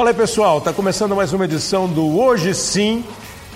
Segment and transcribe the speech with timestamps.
[0.00, 0.56] Fala aí, pessoal.
[0.56, 3.04] Está começando mais uma edição do Hoje Sim,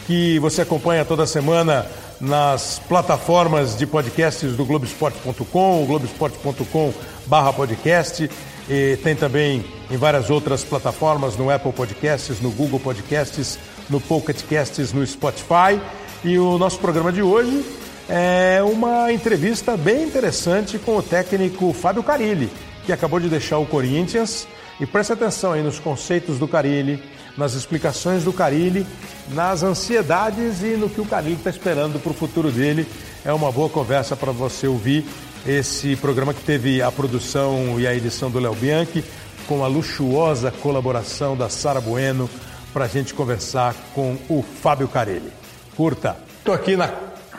[0.06, 1.86] que você acompanha toda semana
[2.20, 6.92] nas plataformas de podcasts do Globoesporte.com, globoesporte.com
[7.24, 8.30] barra podcast.
[8.68, 14.42] E tem também em várias outras plataformas, no Apple Podcasts, no Google Podcasts, no Pocket
[14.42, 15.80] Casts, no Spotify.
[16.22, 17.64] E o nosso programa de hoje
[18.06, 22.50] é uma entrevista bem interessante com o técnico Fábio Carilli,
[22.84, 24.46] que acabou de deixar o Corinthians.
[24.80, 27.02] E preste atenção aí nos conceitos do Carilli,
[27.36, 28.86] nas explicações do Carilli,
[29.30, 32.86] nas ansiedades e no que o Carilli está esperando para o futuro dele.
[33.24, 35.04] É uma boa conversa para você ouvir
[35.46, 39.04] esse programa que teve a produção e a edição do Léo Bianchi,
[39.46, 42.28] com a luxuosa colaboração da Sara Bueno,
[42.72, 45.30] para a gente conversar com o Fábio Carilli.
[45.76, 46.16] Curta.
[46.38, 46.92] Estou aqui na,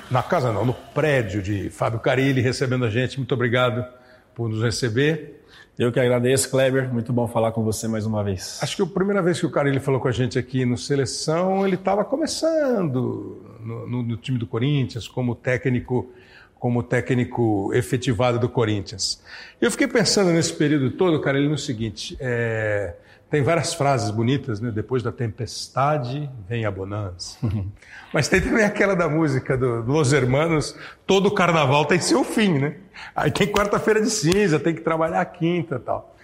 [0.09, 3.17] na casa, não, no prédio de Fábio Carilli, recebendo a gente.
[3.17, 3.85] Muito obrigado
[4.33, 5.44] por nos receber.
[5.77, 6.91] Eu que agradeço, Kleber.
[6.91, 8.59] Muito bom falar com você mais uma vez.
[8.61, 11.67] Acho que a primeira vez que o Carilli falou com a gente aqui no Seleção,
[11.67, 16.09] ele estava começando no, no, no, time do Corinthians, como técnico,
[16.57, 19.21] como técnico efetivado do Corinthians.
[19.59, 22.93] Eu fiquei pensando nesse período todo, Carilli, no seguinte: é,
[23.35, 24.71] tem várias frases bonitas, né?
[24.71, 27.37] Depois da tempestade vem a bonança.
[28.13, 30.73] Mas tem também aquela da música do, do Los Hermanos,
[31.05, 32.77] todo carnaval tem seu fim, né?
[33.13, 36.15] Aí tem quarta-feira de cinza, tem que trabalhar a quinta tal.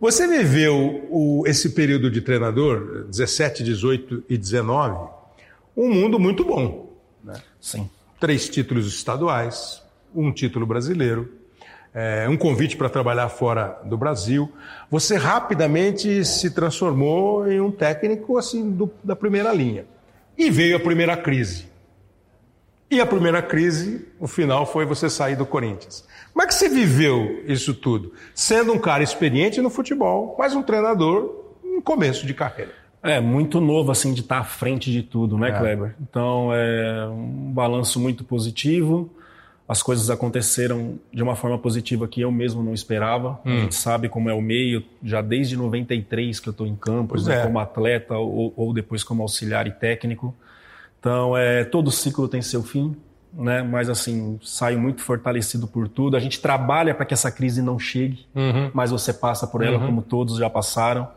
[0.00, 5.08] Você viveu o, esse período de treinador, 17, 18 e 19,
[5.76, 6.96] um mundo muito bom.
[7.22, 7.40] Né?
[7.60, 7.88] Sim.
[8.18, 11.32] Três títulos estaduais, um título brasileiro,
[11.98, 14.52] é, um convite para trabalhar fora do Brasil.
[14.90, 19.86] Você rapidamente se transformou em um técnico assim do, da primeira linha.
[20.36, 21.64] E veio a primeira crise.
[22.90, 26.06] E a primeira crise, o final foi você sair do Corinthians.
[26.34, 28.12] Como é que você viveu isso tudo?
[28.34, 32.72] Sendo um cara experiente no futebol, mas um treinador em começo de carreira.
[33.02, 35.58] É, muito novo, assim, de estar à frente de tudo, né, é.
[35.58, 35.94] Kleber?
[36.00, 39.10] Então, é um balanço muito positivo
[39.68, 43.40] as coisas aconteceram de uma forma positiva que eu mesmo não esperava.
[43.44, 43.56] Hum.
[43.56, 47.20] A gente sabe como é o meio, já desde 93 que eu estou em campo,
[47.20, 47.42] né, é.
[47.42, 50.34] como atleta ou, ou, depois como auxiliar e técnico.
[51.00, 52.96] Então, é, todo ciclo tem seu fim,
[53.32, 53.62] né?
[53.62, 56.16] mas assim, saio muito fortalecido por tudo.
[56.16, 58.70] A gente trabalha para que essa crise não chegue, uhum.
[58.72, 59.86] mas você passa por ela uhum.
[59.86, 61.08] como todos já passaram.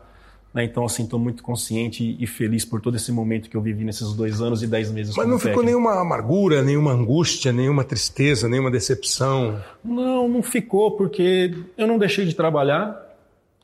[0.52, 0.64] Né?
[0.64, 4.12] Então, assim, estou muito consciente e feliz por todo esse momento que eu vivi nesses
[4.12, 5.16] dois anos e dez meses.
[5.16, 9.62] Mas não ficou nenhuma amargura, nenhuma angústia, nenhuma tristeza, nenhuma decepção?
[9.84, 13.00] Não, não ficou, porque eu não deixei de trabalhar,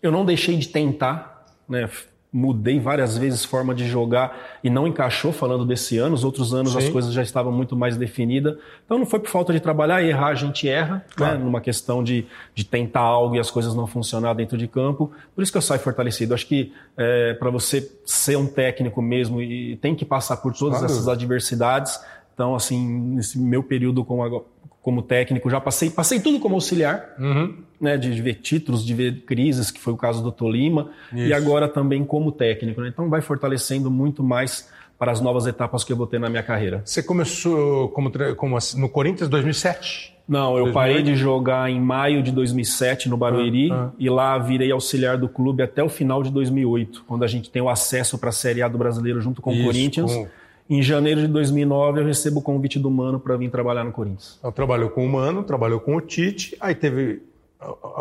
[0.02, 1.88] eu não deixei de tentar, né?
[2.36, 6.14] Mudei várias vezes forma de jogar e não encaixou falando desse ano.
[6.14, 6.78] Os outros anos Sim.
[6.78, 8.56] as coisas já estavam muito mais definidas.
[8.84, 11.02] Então não foi por falta de trabalhar, errar a gente erra, né?
[11.16, 11.38] claro.
[11.38, 11.44] né?
[11.44, 15.10] numa questão de, de tentar algo e as coisas não funcionar dentro de campo.
[15.34, 16.34] Por isso que eu saio fortalecido.
[16.34, 20.78] Acho que é, para você ser um técnico mesmo e tem que passar por todas
[20.78, 20.92] claro.
[20.92, 21.98] essas adversidades.
[22.34, 24.44] Então, assim, nesse meu período como,
[24.86, 27.16] como técnico, já passei, passei tudo como auxiliar.
[27.18, 31.26] Uhum né, de, ver títulos, de ver crises, que foi o caso do Tolima, Isso.
[31.26, 32.80] e agora também como técnico.
[32.80, 32.88] Né?
[32.88, 36.42] Então vai fortalecendo muito mais para as novas etapas que eu vou ter na minha
[36.42, 36.80] carreira.
[36.86, 40.16] Você começou como, como no Corinthians 2007?
[40.26, 40.72] Não, eu 2008?
[40.72, 43.92] parei de jogar em maio de 2007 no Barueri ah, ah.
[43.98, 47.60] e lá virei auxiliar do clube até o final de 2008, quando a gente tem
[47.60, 50.14] o acesso para a Série A do Brasileiro junto com Isso, o Corinthians.
[50.14, 50.28] Com...
[50.68, 54.38] Em janeiro de 2009 eu recebo o convite do Mano para vir trabalhar no Corinthians.
[54.42, 57.22] Eu trabalhou com o Mano, trabalhou com o Tite, aí teve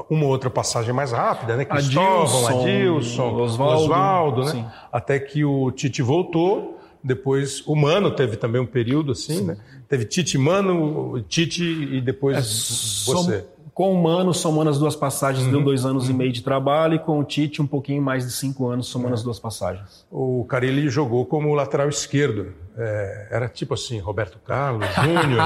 [0.10, 1.66] uma outra passagem mais rápida, né?
[1.66, 4.52] Cristóvão, Adilson, Oswaldo, né?
[4.52, 4.66] Sim.
[4.92, 9.46] Até que o Tite voltou, depois o Mano teve também um período assim, sim.
[9.46, 9.58] né?
[9.88, 13.46] Teve Tite, Mano, Tite e depois é, você.
[13.76, 15.52] Com o Mano, somando as duas passagens, uhum.
[15.52, 16.12] deu dois anos uhum.
[16.12, 19.12] e meio de trabalho, e com o Tite, um pouquinho mais de cinco anos, somando
[19.12, 19.16] é.
[19.16, 20.06] as duas passagens.
[20.10, 22.54] O Carilli jogou como lateral esquerdo.
[22.78, 25.42] É, era tipo assim, Roberto Carlos, Júnior,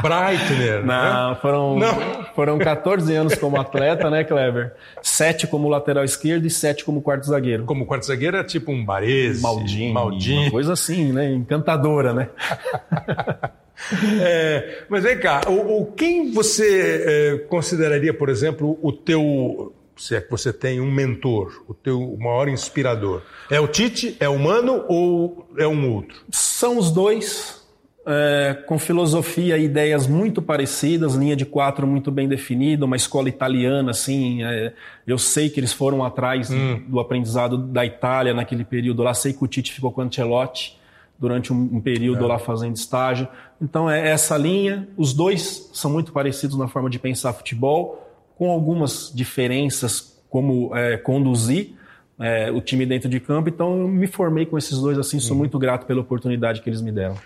[0.00, 0.86] Breitner.
[0.86, 1.38] Não, né?
[1.42, 4.76] foram, Não, foram 14 anos como atleta, né, Kleber?
[5.02, 7.64] Sete como lateral esquerdo e sete como quarto zagueiro.
[7.64, 10.42] Como quarto zagueiro era tipo um Baresi, Maldini, Maldini.
[10.44, 11.32] Uma coisa assim, né?
[11.32, 12.30] Encantadora, né?
[14.22, 20.14] É, mas vem cá, o, o quem você é, consideraria, por exemplo, o teu, se
[20.14, 23.22] é que você tem um mentor, o teu maior inspirador?
[23.50, 26.22] É o Tite, é o Mano ou é um outro?
[26.30, 27.62] São os dois,
[28.06, 33.28] é, com filosofia e ideias muito parecidas, linha de quatro muito bem definida, uma escola
[33.28, 34.42] italiana, assim.
[34.42, 34.72] É,
[35.06, 36.82] eu sei que eles foram atrás hum.
[36.88, 39.14] do aprendizado da Itália naquele período lá.
[39.14, 40.78] Sei que o Tite ficou com o Ancelotti
[41.18, 42.28] durante um, um período é.
[42.28, 43.28] lá fazendo estágio.
[43.62, 44.88] Então é essa linha.
[44.96, 48.04] Os dois são muito parecidos na forma de pensar futebol,
[48.36, 51.74] com algumas diferenças como é, conduzir,
[52.18, 53.50] é, o time dentro de campo.
[53.50, 55.38] Então, eu me formei com esses dois assim, sou uhum.
[55.38, 57.16] muito grato pela oportunidade que eles me deram.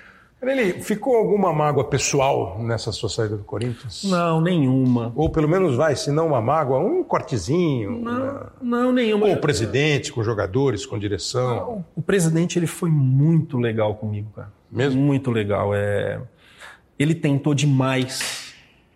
[0.43, 4.05] Ele ficou alguma mágoa pessoal nessa sua saída do Corinthians?
[4.05, 5.13] Não, nenhuma.
[5.17, 8.03] Ou pelo menos vai, se não uma mágoa, um cortezinho.
[8.03, 8.41] Não, né?
[8.61, 9.27] não nenhuma.
[9.27, 11.85] Ou o presidente, com jogadores, com direção.
[11.97, 14.53] o presidente ele foi muito legal comigo, cara.
[14.77, 15.01] Mesmo?
[15.01, 15.75] Muito legal.
[15.75, 16.21] É...
[16.99, 18.55] Ele tentou demais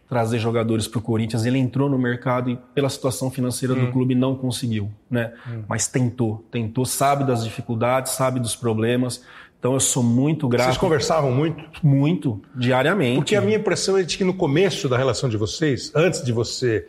[0.09, 1.47] trazer jogadores para o Corinthians.
[1.47, 3.87] Ele entrou no mercado e pela situação financeira hum.
[3.87, 5.33] do clube não conseguiu, né?
[5.49, 5.63] Hum.
[5.69, 9.25] Mas tentou, tentou, sabe das dificuldades, sabe dos problemas.
[9.61, 10.67] Então eu sou muito grato.
[10.67, 11.63] Vocês conversavam muito?
[11.83, 13.17] Muito, diariamente.
[13.17, 16.33] Porque a minha impressão é de que no começo da relação de vocês, antes de
[16.33, 16.89] você,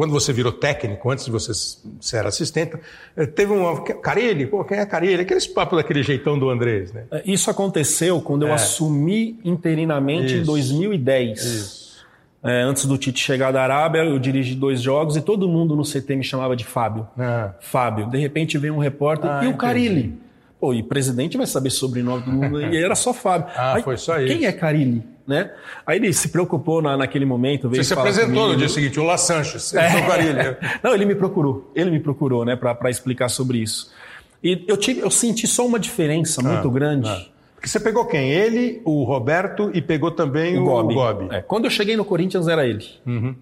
[0.00, 1.52] quando você virou técnico, antes de você
[2.00, 2.74] ser assistente,
[3.14, 5.20] eh, teve um Carilli, pô, quem é Carilli?
[5.20, 7.04] Aqueles papos daquele jeitão do Andrés, né?
[7.10, 8.54] É, isso aconteceu quando eu é.
[8.54, 10.36] assumi interinamente Isso.
[10.36, 11.44] em 2010.
[11.44, 12.06] Isso.
[12.42, 15.82] É, antes do Tite chegar da Arábia, eu dirigi dois jogos e todo mundo no
[15.82, 17.06] CT me chamava de Fábio.
[17.18, 17.52] Ah.
[17.60, 18.08] Fábio.
[18.08, 20.18] De repente veio um repórter ah, e o Carilli.
[20.58, 22.58] Pô, e presidente vai saber sobrenome do mundo.
[22.62, 23.48] e era só Fábio.
[23.54, 24.34] Ah, Aí, foi só isso.
[24.34, 25.04] Quem é Carilli?
[25.30, 25.48] Né?
[25.86, 27.68] Aí ele se preocupou na, naquele momento.
[27.68, 29.72] Veio Você se apresentou no dia seguinte, o La Sanches.
[29.72, 29.88] É.
[30.82, 31.70] Não, ele me procurou.
[31.72, 33.92] Ele me procurou, né, para explicar sobre isso.
[34.42, 37.08] E eu, tive, eu senti só uma diferença muito ah, grande.
[37.08, 37.26] Ah.
[37.54, 38.28] Porque você pegou quem?
[38.28, 40.94] Ele, o Roberto e pegou também o, o Gobi.
[40.94, 41.34] O Gobi.
[41.36, 42.84] É, quando eu cheguei no Corinthians era ele.
[43.06, 43.36] Uhum.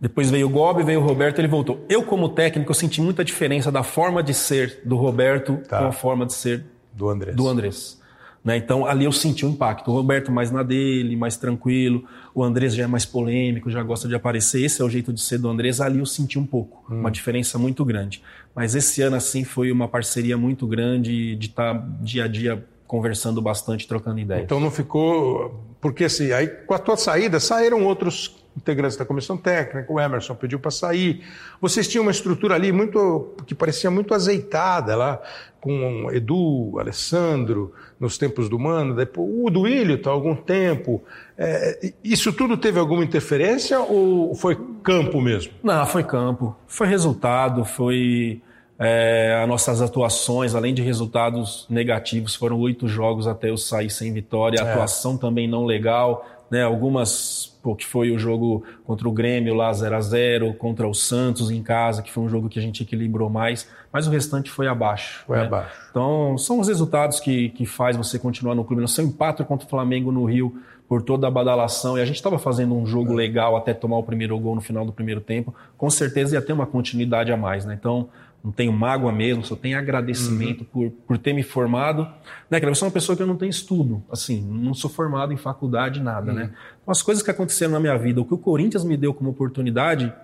[0.00, 1.84] Depois veio o Gobi, veio o Roberto, ele voltou.
[1.88, 5.78] Eu, como técnico, eu senti muita diferença da forma de ser do Roberto tá.
[5.78, 7.36] com a forma de ser do Andrés.
[7.36, 8.00] Do Andrés.
[8.46, 8.56] Né?
[8.58, 9.90] Então, ali eu senti o um impacto.
[9.90, 12.04] O Roberto mais na dele, mais tranquilo.
[12.32, 14.64] O Andrés já é mais polêmico, já gosta de aparecer.
[14.64, 15.80] Esse é o jeito de ser do Andrés.
[15.80, 17.00] Ali eu senti um pouco, hum.
[17.00, 18.22] uma diferença muito grande.
[18.54, 22.64] Mas esse ano, assim, foi uma parceria muito grande de estar tá dia a dia
[22.86, 24.44] conversando bastante, trocando ideias.
[24.44, 25.60] Então não ficou...
[25.80, 30.34] Porque assim, aí com a tua saída, saíram outros integrantes da comissão técnica, o Emerson
[30.34, 31.22] pediu para sair.
[31.60, 35.20] Vocês tinham uma estrutura ali muito que parecia muito azeitada lá,
[35.60, 41.02] com Edu, Alessandro, nos tempos do Mano, depois o Duílio está há algum tempo.
[41.36, 45.52] É, isso tudo teve alguma interferência ou foi campo mesmo?
[45.62, 46.56] Não, foi campo.
[46.68, 48.40] Foi resultado, foi
[48.78, 54.12] é, as nossas atuações, além de resultados negativos, foram oito jogos até eu sair sem
[54.12, 54.62] vitória.
[54.62, 54.70] A é.
[54.70, 59.72] atuação também não legal né, algumas, pô, que foi o jogo contra o Grêmio lá
[59.72, 62.82] 0 a 0 contra o Santos em casa, que foi um jogo que a gente
[62.82, 65.24] equilibrou mais, mas o restante foi abaixo.
[65.26, 65.44] Foi né?
[65.44, 65.74] abaixo.
[65.90, 68.82] Então, são os resultados que, que faz você continuar no clube.
[68.82, 70.54] No seu empate contra o Flamengo no Rio,
[70.88, 73.16] por toda a badalação, e a gente estava fazendo um jogo é.
[73.16, 76.52] legal até tomar o primeiro gol no final do primeiro tempo, com certeza ia ter
[76.52, 77.74] uma continuidade a mais, né?
[77.78, 78.08] Então,
[78.46, 80.90] não tenho mágoa mesmo, só tenho agradecimento uhum.
[80.90, 82.06] por, por ter me formado.
[82.48, 85.36] Né, eu sou uma pessoa que eu não tenho estudo, assim, não sou formado em
[85.36, 86.42] faculdade, nada, né?
[86.42, 86.48] uhum.
[86.48, 86.54] né?
[86.86, 90.14] As coisas que aconteceram na minha vida, o que o Corinthians me deu como oportunidade,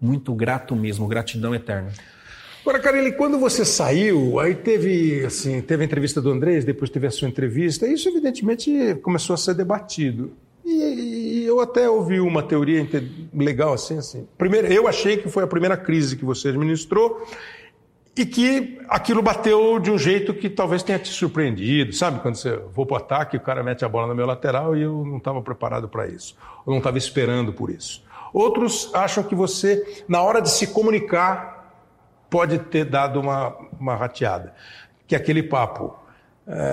[0.00, 1.92] muito grato mesmo, gratidão eterna.
[2.62, 7.06] Agora, Carille, quando você saiu, aí teve, assim, teve a entrevista do Andrés, depois teve
[7.06, 10.32] a sua entrevista, isso evidentemente começou a ser debatido.
[10.64, 12.86] E, e, eu até ouvi uma teoria
[13.34, 14.26] legal assim, assim.
[14.38, 17.26] Primeiro, eu achei que foi a primeira crise que você administrou
[18.16, 22.20] e que aquilo bateu de um jeito que talvez tenha te surpreendido, sabe?
[22.20, 24.82] Quando você vou para o ataque, o cara mete a bola no meu lateral e
[24.82, 28.04] eu não estava preparado para isso, eu não estava esperando por isso.
[28.32, 31.54] Outros acham que você, na hora de se comunicar,
[32.30, 34.54] pode ter dado uma, uma rateada.
[35.06, 35.94] Que é aquele papo,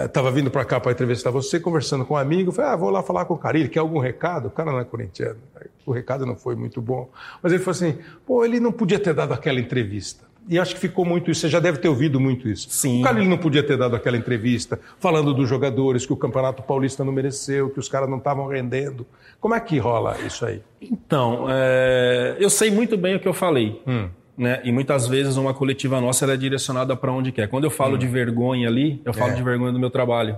[0.06, 2.90] Estava é, vindo para cá para entrevistar você, conversando com um amigo, falei, ah, vou
[2.90, 4.48] lá falar com o Carilho, quer algum recado?
[4.48, 5.40] O cara não é corintiano,
[5.86, 7.10] o recado não foi muito bom.
[7.42, 10.30] Mas ele falou assim, pô, ele não podia ter dado aquela entrevista.
[10.50, 12.68] E acho que ficou muito isso, você já deve ter ouvido muito isso.
[12.70, 13.00] Sim.
[13.00, 17.06] O Carilho não podia ter dado aquela entrevista falando dos jogadores, que o Campeonato Paulista
[17.06, 19.06] não mereceu, que os caras não estavam rendendo.
[19.40, 20.62] Como é que rola isso aí?
[20.82, 22.36] Então, é...
[22.40, 23.82] eu sei muito bem o que eu falei.
[23.88, 24.10] Hum.
[24.42, 24.60] Né?
[24.64, 27.48] E muitas vezes uma coletiva nossa é direcionada para onde quer.
[27.48, 28.00] Quando eu falo hum.
[28.00, 29.36] de vergonha ali, eu falo é.
[29.36, 30.36] de vergonha do meu trabalho.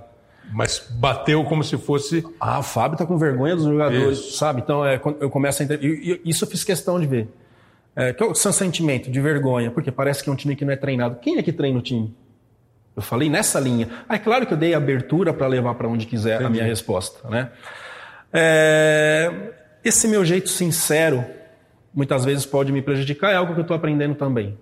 [0.51, 2.21] Mas bateu como se fosse.
[2.37, 4.37] Ah, o Fábio tá com vergonha dos jogadores, isso.
[4.37, 4.59] sabe?
[4.59, 6.19] Então é, eu começo a entender.
[6.25, 7.29] Isso eu fiz questão de ver.
[7.95, 10.65] É, que é o seu sentimento de vergonha, porque parece que é um time que
[10.65, 11.19] não é treinado.
[11.21, 12.13] Quem é que treina o time?
[12.97, 13.87] Eu falei nessa linha.
[14.09, 16.45] Ah, é claro que eu dei abertura para levar para onde quiser Entendi.
[16.47, 17.51] a minha resposta, né?
[18.33, 19.31] É,
[19.81, 21.23] esse meu jeito sincero
[21.93, 24.57] muitas vezes pode me prejudicar, é algo que eu estou aprendendo também.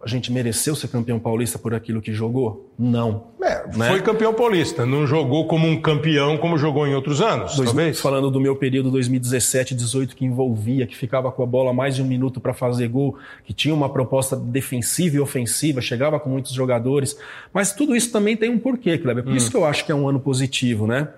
[0.00, 2.72] A gente mereceu ser campeão paulista por aquilo que jogou?
[2.78, 3.24] Não.
[3.42, 3.88] É, né?
[3.88, 8.00] Foi campeão paulista, não jogou como um campeão como jogou em outros anos, Dois, talvez?
[8.00, 12.06] Falando do meu período 2017-18 que envolvia, que ficava com a bola mais de um
[12.06, 17.18] minuto para fazer gol, que tinha uma proposta defensiva e ofensiva, chegava com muitos jogadores.
[17.52, 19.24] Mas tudo isso também tem um porquê, Kleber.
[19.24, 19.36] Por hum.
[19.36, 21.08] isso que eu acho que é um ano positivo, né?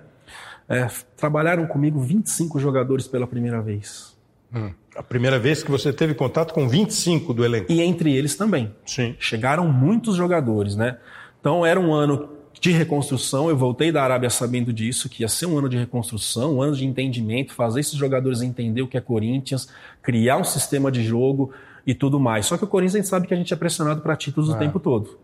[0.67, 0.87] É,
[1.19, 4.17] trabalharam comigo 25 jogadores pela primeira vez.
[4.55, 4.71] Hum.
[4.97, 7.71] A primeira vez que você teve contato com 25 do elenco.
[7.71, 8.75] E entre eles também.
[8.85, 9.15] Sim.
[9.19, 10.99] Chegaram muitos jogadores, né?
[11.41, 12.29] Então era um ano
[12.61, 13.49] de reconstrução.
[13.49, 16.77] Eu voltei da Arábia sabendo disso, que ia ser um ano de reconstrução, um ano
[16.77, 19.69] de entendimento, fazer esses jogadores entender o que é Corinthians,
[20.03, 21.53] criar um sistema de jogo
[21.87, 22.47] e tudo mais.
[22.47, 24.53] Só que o Corinthians a gente sabe que a gente é pressionado para títulos é.
[24.53, 25.19] o tempo todo.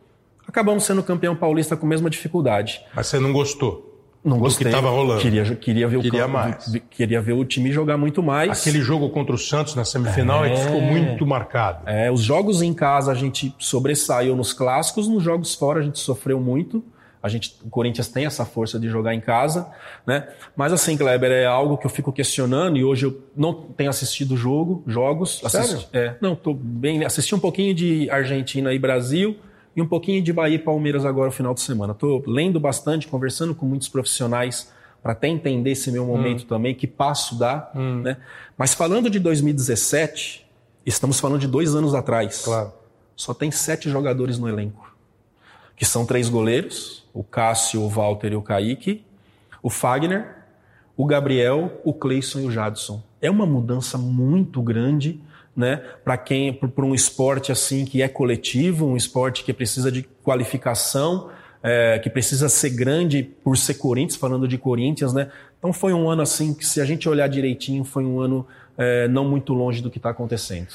[0.49, 2.81] Acabamos sendo campeão paulista com a mesma dificuldade.
[2.95, 3.86] Mas você não gostou?
[4.27, 4.65] Não gostei.
[4.65, 5.21] Do que estava rolando.
[5.21, 6.73] Queria, queria, ver queria o mais.
[6.91, 8.61] queria ver o time jogar muito mais.
[8.61, 11.89] Aquele jogo contra o Santos na semifinal é, é que ficou muito marcado.
[11.89, 16.01] É, os jogos em casa a gente sobressaiu nos clássicos, nos jogos fora a gente
[16.01, 16.83] sofreu muito.
[17.23, 19.69] A gente, o Corinthians tem essa força de jogar em casa,
[20.07, 20.29] né?
[20.57, 24.37] Mas assim, Kleber, é algo que eu fico questionando e hoje eu não tenho assistido
[24.37, 25.41] jogo, jogos.
[25.49, 25.67] Sério?
[25.67, 27.05] Assisti, é, não, tô bem.
[27.05, 29.37] Assisti um pouquinho de Argentina e Brasil
[29.77, 31.93] e um pouquinho de Bahia e Palmeiras agora no final de semana.
[31.93, 36.47] Estou lendo bastante, conversando com muitos profissionais para até entender esse meu momento hum.
[36.47, 37.71] também, que passo dá.
[37.77, 38.01] Hum.
[38.01, 38.17] Né?
[38.57, 40.47] Mas falando de 2017,
[40.87, 42.43] estamos falando de dois anos atrás.
[42.43, 42.73] Claro.
[43.15, 44.95] Só tem sete jogadores no elenco,
[45.77, 49.05] que são três goleiros, o Cássio, o Walter e o Kaique,
[49.63, 50.37] o Fagner,
[50.97, 53.03] o Gabriel, o Cleison e o Jadson.
[53.21, 55.21] É uma mudança muito grande,
[55.57, 60.03] né, para quem para um esporte assim que é coletivo, um esporte que precisa de
[60.23, 61.31] qualificação,
[61.63, 65.31] é, que precisa ser grande por ser Corinthians, falando de Corinthians, né?
[65.59, 68.47] Então foi um ano assim que se a gente olhar direitinho, foi um ano
[68.77, 70.69] é, não muito longe do que está acontecendo.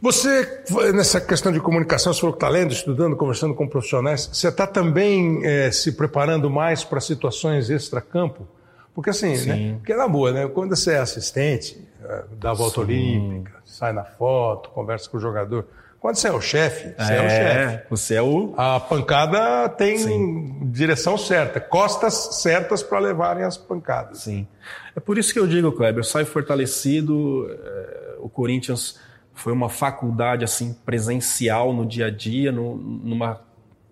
[0.00, 0.62] Você,
[0.94, 4.66] nessa questão de comunicação, você falou que está lendo, estudando, conversando com profissionais, você está
[4.66, 8.48] também é, se preparando mais para situações extra-campo?
[8.94, 9.48] Porque assim, Sim.
[9.48, 9.74] né?
[9.74, 10.48] Porque na boa, né?
[10.48, 12.80] Quando você é assistente é, da volta Sim.
[12.80, 15.66] olímpica, sai na foto, conversa com o jogador.
[16.00, 17.86] Quando você é o chefe, você é, é o chefe.
[17.90, 18.54] Você é o.
[18.56, 20.70] A pancada tem Sim.
[20.70, 24.20] direção certa, costas certas para levarem as pancadas.
[24.20, 24.48] Sim.
[24.96, 27.46] É por isso que eu digo, Kleber, sai fortalecido.
[27.50, 28.98] É, o Corinthians
[29.34, 33.40] foi uma faculdade assim presencial no dia a dia, no, numa,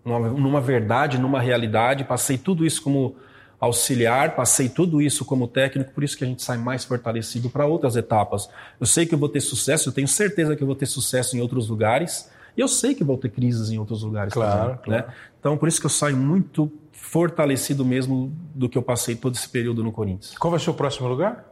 [0.02, 2.04] numa, numa verdade, numa realidade.
[2.04, 3.16] Passei tudo isso como
[3.60, 7.66] auxiliar, passei tudo isso como técnico, por isso que a gente sai mais fortalecido para
[7.66, 8.48] outras etapas.
[8.78, 11.36] Eu sei que eu vou ter sucesso, eu tenho certeza que eu vou ter sucesso
[11.36, 15.00] em outros lugares, e eu sei que vou ter crises em outros lugares claro, também.
[15.00, 15.06] Né?
[15.38, 19.48] Então, por isso que eu saio muito fortalecido mesmo do que eu passei todo esse
[19.48, 20.36] período no Corinthians.
[20.36, 21.44] Qual vai ser o próximo lugar?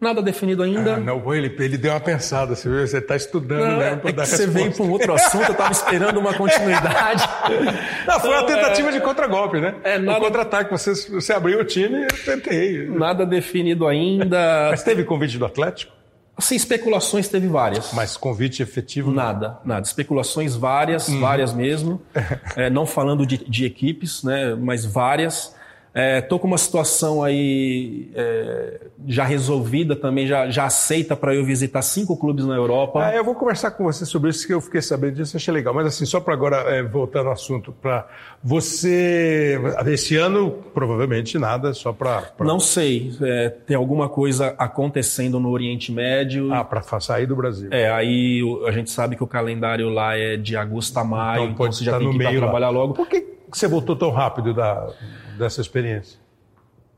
[0.00, 0.94] Nada definido ainda.
[0.94, 2.86] Ah, não, ele, ele deu uma pensada, você viu?
[2.86, 6.18] Você está estudando não, mesmo é Você veio para um outro assunto, eu estava esperando
[6.18, 7.28] uma continuidade.
[8.06, 8.92] Não, foi uma então, tentativa é...
[8.92, 9.74] de contragolpe, né?
[9.84, 10.18] É, nada...
[10.18, 12.88] O contra-ataque, você, você abriu o time e eu tentei.
[12.88, 14.68] Nada definido ainda.
[14.70, 15.92] Mas teve convite do Atlético?
[16.36, 17.92] Assim, especulações teve várias.
[17.92, 19.10] Mas convite efetivo?
[19.10, 19.82] Nada, nada.
[19.86, 21.20] Especulações várias, hum.
[21.20, 22.00] várias mesmo.
[22.56, 24.54] É, não falando de, de equipes, né?
[24.54, 25.54] Mas várias.
[25.92, 31.44] Estou é, com uma situação aí é, já resolvida também, já, já aceita para eu
[31.44, 33.04] visitar cinco clubes na Europa.
[33.04, 35.74] Ah, eu vou conversar com você sobre isso, que eu fiquei sabendo disso, achei legal.
[35.74, 38.06] Mas assim, só para agora é, voltar no assunto, para
[38.42, 42.22] você, esse ano, provavelmente nada, só para...
[42.22, 42.46] Pra...
[42.46, 46.52] Não sei, é, tem alguma coisa acontecendo no Oriente Médio.
[46.52, 47.68] Ah, para sair do Brasil.
[47.72, 51.66] É, aí a gente sabe que o calendário lá é de agosto a maio, então,
[51.66, 52.94] então você já tem que ir trabalhar logo.
[52.94, 54.88] Por que você voltou tão rápido da
[55.36, 56.18] dessa experiência?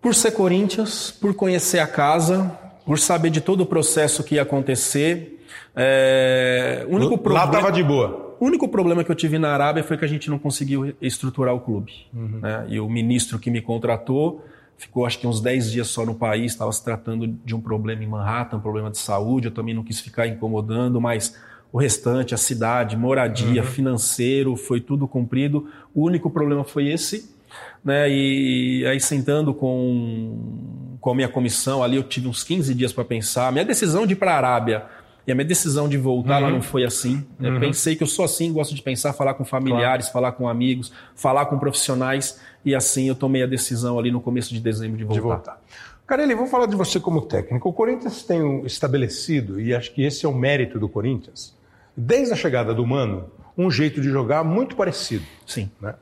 [0.01, 2.51] Por ser Corinthians, por conhecer a casa,
[2.85, 5.45] por saber de todo o processo que ia acontecer.
[5.77, 6.85] É...
[6.89, 8.37] O único Lá estava de boa.
[8.41, 11.55] O único problema que eu tive na Arábia foi que a gente não conseguiu estruturar
[11.55, 11.93] o clube.
[12.13, 12.41] Uhum.
[12.43, 12.67] Né?
[12.69, 14.45] E o ministro que me contratou
[14.77, 18.03] ficou acho que uns 10 dias só no país, estava se tratando de um problema
[18.03, 21.37] em Manhattan, um problema de saúde, eu também não quis ficar incomodando, mas
[21.73, 23.69] o restante, a cidade, moradia, uhum.
[23.69, 25.69] financeiro, foi tudo cumprido.
[25.95, 27.35] O único problema foi esse,
[27.83, 28.11] né?
[28.11, 33.05] E aí sentando com, com a minha comissão ali, eu tive uns 15 dias para
[33.05, 33.49] pensar.
[33.49, 34.85] A minha decisão de ir para a Arábia
[35.27, 36.43] e a minha decisão de voltar uhum.
[36.43, 37.25] lá não foi assim.
[37.41, 37.61] Eu uhum.
[37.61, 40.13] pensei que eu sou assim, gosto de pensar, falar com familiares, claro.
[40.13, 42.39] falar com amigos, falar com profissionais.
[42.65, 45.15] E assim eu tomei a decisão ali no começo de dezembro de voltar.
[45.15, 45.63] De voltar.
[46.07, 47.67] Carelli, vamos falar de você como técnico.
[47.67, 51.55] O Corinthians tem estabelecido, e acho que esse é o mérito do Corinthians,
[51.97, 55.25] desde a chegada do Mano, um jeito de jogar muito parecido.
[55.47, 55.71] Sim.
[55.81, 55.95] Né?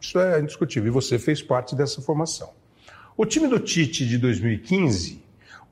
[0.00, 0.88] Isso é indiscutível.
[0.88, 2.50] E você fez parte dessa formação.
[3.16, 5.22] O time do Tite de 2015,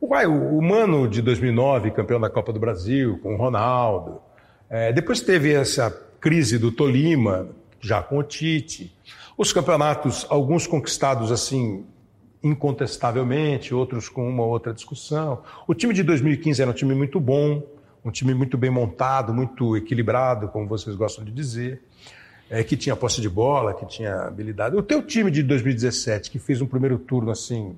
[0.01, 4.21] o, o Mano de 2009, campeão da Copa do Brasil, com o Ronaldo.
[4.69, 7.49] É, depois teve essa crise do Tolima,
[7.81, 8.95] já com o Tite.
[9.37, 11.85] Os campeonatos, alguns conquistados assim
[12.43, 15.43] incontestavelmente, outros com uma outra discussão.
[15.67, 17.63] O time de 2015 era um time muito bom,
[18.05, 21.83] um time muito bem montado, muito equilibrado, como vocês gostam de dizer
[22.51, 24.77] é, que tinha posse de bola, que tinha habilidade.
[24.77, 27.77] O teu time de 2017, que fez um primeiro turno assim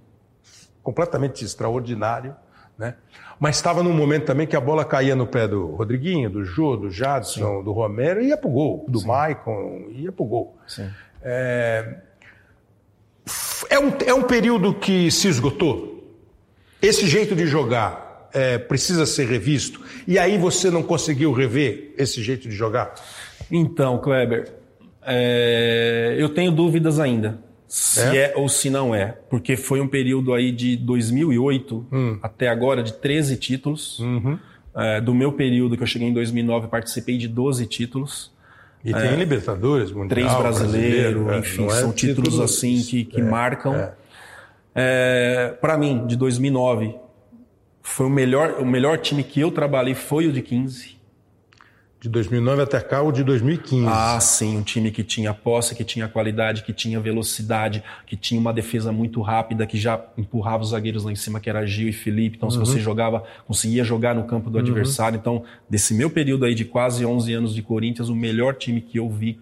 [0.83, 2.35] completamente extraordinário,
[2.79, 2.95] Né?
[3.39, 6.77] Mas estava num momento também que a bola caía no pé do Rodriguinho, do Jô,
[6.77, 7.65] do Jadson, Sim.
[7.65, 9.07] do Romero e ia pro gol, do Sim.
[9.07, 10.57] Maicon, ia pro gol.
[11.23, 11.97] É...
[13.69, 16.03] É, um, é um período que se esgotou.
[16.81, 19.81] Esse jeito de jogar é, precisa ser revisto.
[20.07, 22.95] E aí você não conseguiu rever esse jeito de jogar?
[23.51, 24.53] Então, Kleber,
[25.03, 26.17] é...
[26.19, 27.39] eu tenho dúvidas ainda
[27.71, 28.17] se é?
[28.17, 28.33] é?
[28.35, 32.19] ou se não é, porque foi um período aí de 2008 hum.
[32.21, 34.01] até agora de 13 títulos.
[34.01, 34.37] Uhum.
[34.75, 38.33] É, do meu período que eu cheguei em 2009, participei de 12 títulos.
[38.85, 42.81] E tem é, Libertadores, Mundial, Três brasileiros, brasileiro, é, enfim, é são títulos, títulos, assim
[42.83, 43.93] que, que marcam.
[45.61, 46.95] Para mim, de 2009,
[47.83, 51.01] foi o melhor, o melhor time que eu trabalhei foi o de 15.
[52.01, 53.87] De 2009 até cá, o de 2015.
[53.87, 58.41] Ah, sim, um time que tinha posse, que tinha qualidade, que tinha velocidade, que tinha
[58.41, 61.91] uma defesa muito rápida, que já empurrava os zagueiros lá em cima, que era Gil
[61.91, 62.39] e Felipe.
[62.39, 62.53] Então, uhum.
[62.55, 64.65] se você jogava, conseguia jogar no campo do uhum.
[64.65, 65.19] adversário.
[65.19, 68.99] Então, desse meu período aí de quase 11 anos de Corinthians, o melhor time que
[68.99, 69.39] eu vi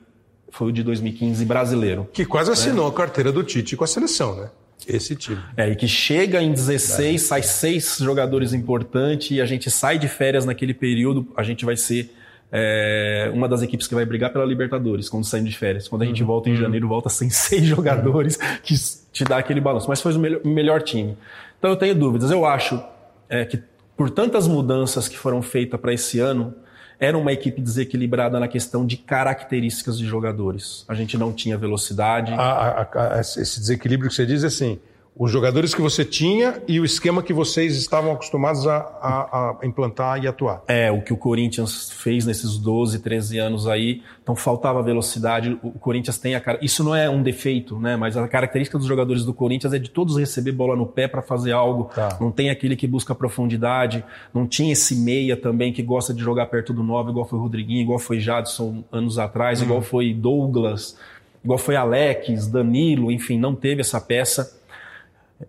[0.50, 2.08] foi o de 2015 brasileiro.
[2.12, 2.92] Que quase assinou né?
[2.92, 4.50] a carteira do Tite com a seleção, né?
[4.86, 5.40] Esse time.
[5.56, 7.26] É, e que chega em 16, é.
[7.26, 11.76] sai seis jogadores importantes e a gente sai de férias naquele período, a gente vai
[11.76, 12.10] ser
[12.50, 15.86] é uma das equipes que vai brigar pela Libertadores quando saímos de férias.
[15.86, 16.26] Quando a gente uhum.
[16.26, 16.58] volta em uhum.
[16.58, 18.74] janeiro, volta sem seis jogadores que
[19.12, 19.88] te dá aquele balanço.
[19.88, 21.16] Mas foi o melhor, melhor time.
[21.58, 22.30] Então eu tenho dúvidas.
[22.30, 22.82] Eu acho
[23.28, 23.62] é, que
[23.96, 26.54] por tantas mudanças que foram feitas para esse ano,
[27.00, 30.84] era uma equipe desequilibrada na questão de características de jogadores.
[30.88, 32.32] A gente não tinha velocidade.
[32.32, 34.78] A, a, a, esse desequilíbrio que você diz é assim,
[35.18, 39.66] os jogadores que você tinha e o esquema que vocês estavam acostumados a, a, a,
[39.66, 40.62] implantar e atuar.
[40.68, 45.58] É, o que o Corinthians fez nesses 12, 13 anos aí, então faltava velocidade.
[45.60, 46.60] O Corinthians tem a cara.
[46.62, 47.96] Isso não é um defeito, né?
[47.96, 51.20] Mas a característica dos jogadores do Corinthians é de todos receber bola no pé para
[51.20, 51.90] fazer algo.
[51.92, 52.16] Tá.
[52.20, 56.46] Não tem aquele que busca profundidade, não tinha esse meia também que gosta de jogar
[56.46, 59.64] perto do 9, igual foi o Rodriguinho, igual foi Jadson anos atrás, hum.
[59.64, 60.96] igual foi Douglas,
[61.42, 64.57] igual foi Alex, Danilo, enfim, não teve essa peça.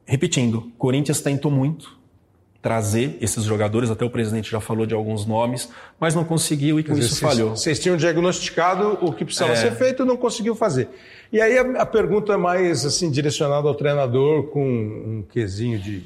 [0.06, 1.98] Repetindo, Corinthians tentou muito
[2.62, 6.84] trazer esses jogadores, até o presidente já falou de alguns nomes, mas não conseguiu e
[6.84, 7.56] com isso vocês, falhou.
[7.56, 9.56] Vocês tinham diagnosticado o que precisava é...
[9.56, 10.90] ser feito e não conseguiu fazer.
[11.32, 16.04] E aí a, a, pergunta é mais assim direcionada ao treinador com um quesinho de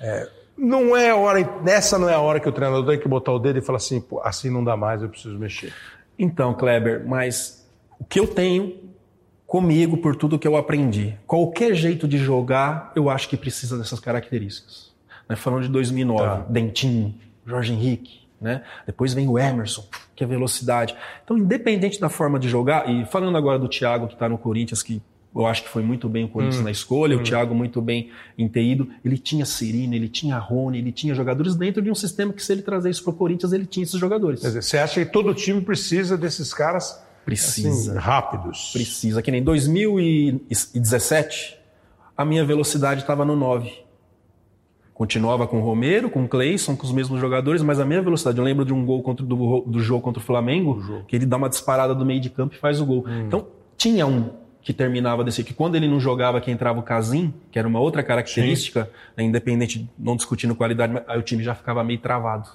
[0.00, 3.08] é, não é a hora, nessa não é a hora que o treinador tem que
[3.08, 5.72] botar o dedo e falar assim, assim não dá mais, eu preciso mexer.
[6.16, 7.66] Então, Kleber, mas
[7.98, 8.76] o que eu tenho
[9.48, 11.16] comigo por tudo que eu aprendi.
[11.26, 14.92] Qualquer jeito de jogar, eu acho que precisa dessas características.
[15.26, 15.34] Né?
[15.36, 16.36] Falando de 2009, tá.
[16.50, 17.14] Dentinho,
[17.46, 18.62] Jorge Henrique, né?
[18.86, 19.84] Depois vem o Emerson,
[20.14, 20.94] que é velocidade.
[21.24, 24.82] Então, independente da forma de jogar, e falando agora do Thiago que está no Corinthians,
[24.82, 25.00] que
[25.34, 27.20] eu acho que foi muito bem o Corinthians hum, na escolha, hum.
[27.20, 31.80] o Thiago muito bem inteído, ele tinha Serino, ele tinha Rony, ele tinha jogadores dentro
[31.80, 34.42] de um sistema que se ele trazer isso para o Corinthians, ele tinha esses jogadores.
[34.42, 37.92] Quer dizer, você acha que todo time precisa desses caras Precisa.
[37.92, 38.70] Assim, rápidos.
[38.72, 39.20] Precisa.
[39.20, 41.58] Que nem 2017,
[42.16, 43.70] a minha velocidade estava no 9.
[44.94, 48.38] Continuava com o Romero, com o Cleison, com os mesmos jogadores, mas a minha velocidade.
[48.38, 51.36] Eu lembro de um gol contra, do, do jogo contra o Flamengo, que ele dá
[51.36, 53.04] uma disparada do meio de campo e faz o gol.
[53.06, 53.26] Hum.
[53.26, 54.30] Então, tinha um
[54.62, 57.78] que terminava desse que quando ele não jogava que entrava o Casim, que era uma
[57.78, 62.48] outra característica, né, independente, não discutindo qualidade, aí o time já ficava meio travado.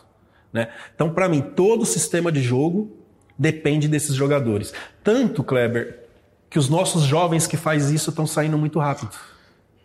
[0.52, 0.70] Né?
[0.94, 3.03] Então, para mim, todo o sistema de jogo
[3.38, 4.74] depende desses jogadores.
[5.04, 6.04] Tanto, Kleber,
[6.50, 9.12] que os nossos jovens que faz isso estão saindo muito rápido.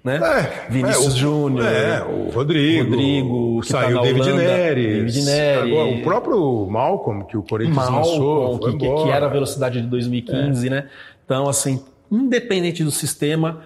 [0.05, 0.17] Né?
[0.17, 1.67] É, Vinícius é, Júnior.
[1.67, 2.91] É, o Rodrigo.
[2.91, 5.15] Rodrigo, saiu tá David Holanda, Neres.
[5.15, 5.73] David Neres.
[5.73, 8.59] Agora, o próprio Malcolm, que o Corinthians Malcolm, lançou.
[8.59, 10.71] Que, que, que, era a velocidade de 2015, é.
[10.71, 10.89] né?
[11.25, 13.63] Então, assim, independente do sistema,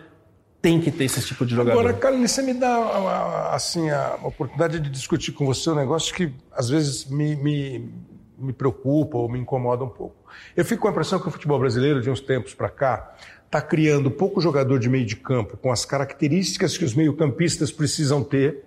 [0.60, 1.80] tem que ter esse tipo de jogador.
[1.80, 6.32] Agora, Carlos, você me dá assim, a oportunidade de discutir com você um negócio que
[6.52, 7.90] às vezes me, me
[8.38, 10.16] me preocupa ou me incomoda um pouco.
[10.56, 13.14] Eu fico com a impressão que o futebol brasileiro, de uns tempos para cá,
[13.44, 18.24] está criando pouco jogador de meio de campo com as características que os meio-campistas precisam
[18.24, 18.64] ter.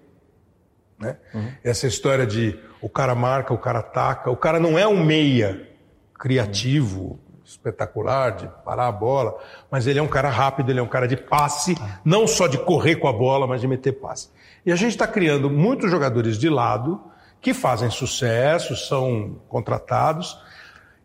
[1.00, 1.18] Né?
[1.34, 1.52] Uhum.
[1.64, 4.30] Essa história de o cara marca, o cara ataca.
[4.30, 5.68] O cara não é um meia
[6.14, 7.18] criativo, uhum.
[7.44, 9.38] espetacular, de parar a bola,
[9.72, 12.60] mas ele é um cara rápido, ele é um cara de passe, não só de
[12.60, 14.30] correr com a bola, mas de meter passe.
[14.64, 17.02] E a gente está criando muitos jogadores de lado
[17.46, 20.36] que fazem sucesso, são contratados,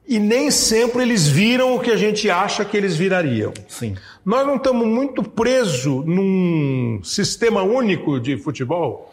[0.08, 3.52] e nem sempre eles viram o que a gente acha que eles virariam.
[3.68, 3.94] Sim.
[4.24, 9.12] Nós não estamos muito presos num sistema único de futebol?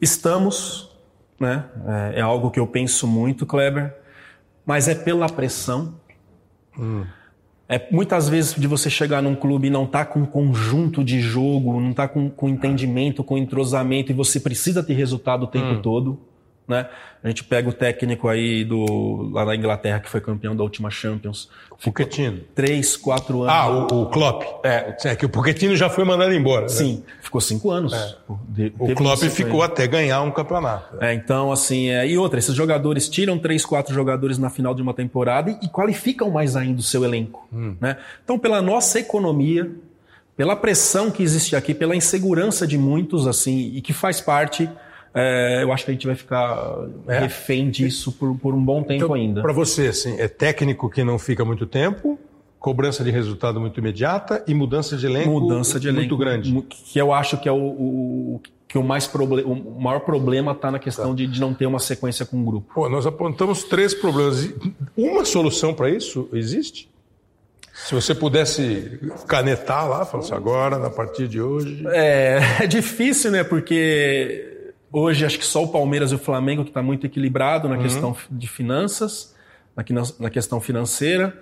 [0.00, 0.90] Estamos,
[1.38, 1.66] né?
[2.14, 3.94] É, é algo que eu penso muito, Kleber,
[4.64, 5.96] mas é pela pressão.
[6.78, 7.04] Hum.
[7.68, 11.78] É, muitas vezes de você chegar num clube e não tá com conjunto de jogo,
[11.78, 15.82] não tá com, com entendimento, com entrosamento, e você precisa ter resultado o tempo hum.
[15.82, 16.27] todo.
[16.68, 16.86] Né?
[17.24, 20.90] A gente pega o técnico aí do lá na Inglaterra que foi campeão da última
[20.90, 21.48] Champions.
[21.82, 22.40] Pochettino.
[22.54, 23.54] Três, quatro anos.
[23.54, 24.42] Ah, o, o Klopp.
[24.64, 26.62] É, é que o Pochettino já foi mandado embora.
[26.62, 26.68] Né?
[26.68, 27.94] Sim, ficou cinco anos.
[27.94, 28.16] É.
[28.48, 31.02] De, o Klopp ficou até ganhar um campeonato.
[31.02, 34.82] É, então assim, é, e outra, esses jogadores tiram três, quatro jogadores na final de
[34.82, 37.48] uma temporada e, e qualificam mais ainda o seu elenco.
[37.50, 37.76] Hum.
[37.80, 37.96] Né?
[38.22, 39.70] Então, pela nossa economia,
[40.36, 44.68] pela pressão que existe aqui, pela insegurança de muitos, assim, e que faz parte
[45.14, 47.20] é, eu acho que a gente vai ficar é.
[47.20, 49.42] refém disso por, por um bom tempo então, ainda.
[49.42, 52.18] Para você, assim, é técnico que não fica muito tempo,
[52.58, 56.62] cobrança de resultado muito imediata e mudança de elenco, mudança de elenco muito grande.
[56.68, 60.78] Que eu acho que é o, o que o, mais o maior problema está na
[60.78, 61.16] questão tá.
[61.16, 62.74] de, de, não ter uma sequência com o grupo.
[62.74, 64.52] Pô, nós apontamos três problemas.
[64.96, 66.90] Uma solução para isso existe?
[67.72, 71.82] Se você pudesse canetar lá, falar assim, agora, na partir de hoje.
[71.86, 73.44] É, é difícil, né?
[73.44, 74.57] Porque
[74.90, 77.82] Hoje, acho que só o Palmeiras e o Flamengo que está muito equilibrado na uhum.
[77.82, 79.34] questão de finanças,
[79.76, 79.84] na,
[80.18, 81.36] na questão financeira.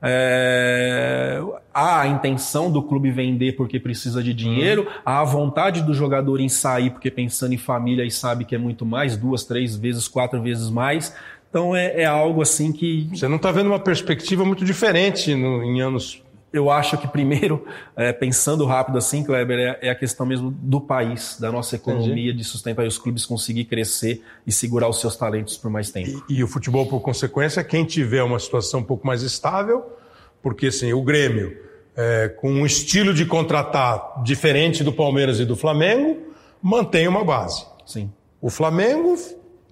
[0.00, 1.40] É,
[1.74, 4.88] há a intenção do clube vender porque precisa de dinheiro, uhum.
[5.04, 8.58] há a vontade do jogador em sair porque pensando em família e sabe que é
[8.58, 11.14] muito mais, duas, três vezes, quatro vezes mais.
[11.50, 13.08] Então é, é algo assim que.
[13.12, 17.64] Você não está vendo uma perspectiva muito diferente no, em anos eu acho que primeiro,
[17.96, 22.12] é, pensando rápido assim, Kleber, é, é, a questão mesmo do país, da nossa economia,
[22.12, 22.32] Entendi.
[22.32, 26.24] de sustentar os clubes conseguir crescer e segurar os seus talentos por mais tempo.
[26.28, 29.84] E, e, o futebol, por consequência, quem tiver uma situação um pouco mais estável,
[30.42, 31.56] porque assim, o Grêmio,
[31.96, 36.18] é, com um estilo de contratar diferente do Palmeiras e do Flamengo,
[36.62, 37.66] mantém uma base.
[37.84, 38.10] Sim.
[38.40, 39.16] O Flamengo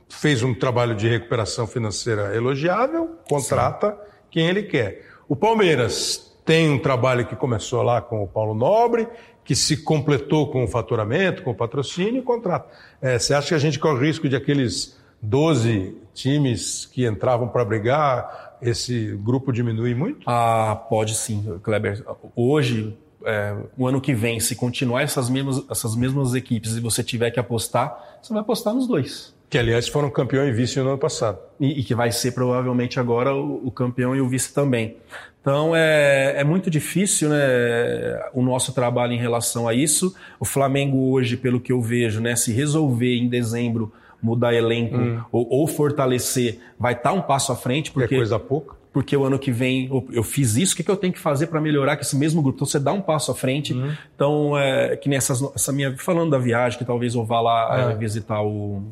[0.09, 3.97] fez um trabalho de recuperação financeira elogiável, contrata Sim.
[4.31, 5.07] quem ele quer.
[5.29, 9.09] O Palmeiras tem um trabalho que começou lá com o Paulo Nobre,
[9.45, 12.71] que se completou com o faturamento, com o patrocínio e contrato.
[13.03, 17.65] É, você acha que a gente corre risco de aqueles 12 times que entravam para
[17.65, 20.21] brigar, esse grupo diminuir muito?
[20.27, 22.03] Ah, pode sim, Kleber.
[22.35, 27.03] Hoje, é, o ano que vem, se continuar essas mesmas, essas mesmas equipes e você
[27.03, 29.36] tiver que apostar, você vai apostar nos dois.
[29.49, 31.39] Que, aliás, foram campeão e vice no ano passado.
[31.61, 34.97] E, e que vai ser provavelmente agora o, o, campeão e o vice também.
[35.41, 40.15] Então é, é muito difícil né, o nosso trabalho em relação a isso.
[40.41, 45.21] O Flamengo hoje, pelo que eu vejo, né, se resolver em dezembro mudar elenco hum.
[45.31, 47.93] ou, ou, fortalecer, vai estar tá um passo à frente.
[47.93, 48.75] Porque, é coisa pouca.
[48.93, 51.47] Porque o ano que vem eu fiz isso, o que, que eu tenho que fazer
[51.49, 52.57] para melhorar com esse mesmo grupo?
[52.57, 53.73] Então você dá um passo à frente.
[53.75, 53.93] Hum.
[54.15, 55.97] Então, é, que nessas, essa minha.
[55.99, 57.95] Falando da viagem, que talvez eu vá lá é.
[57.95, 58.83] visitar o,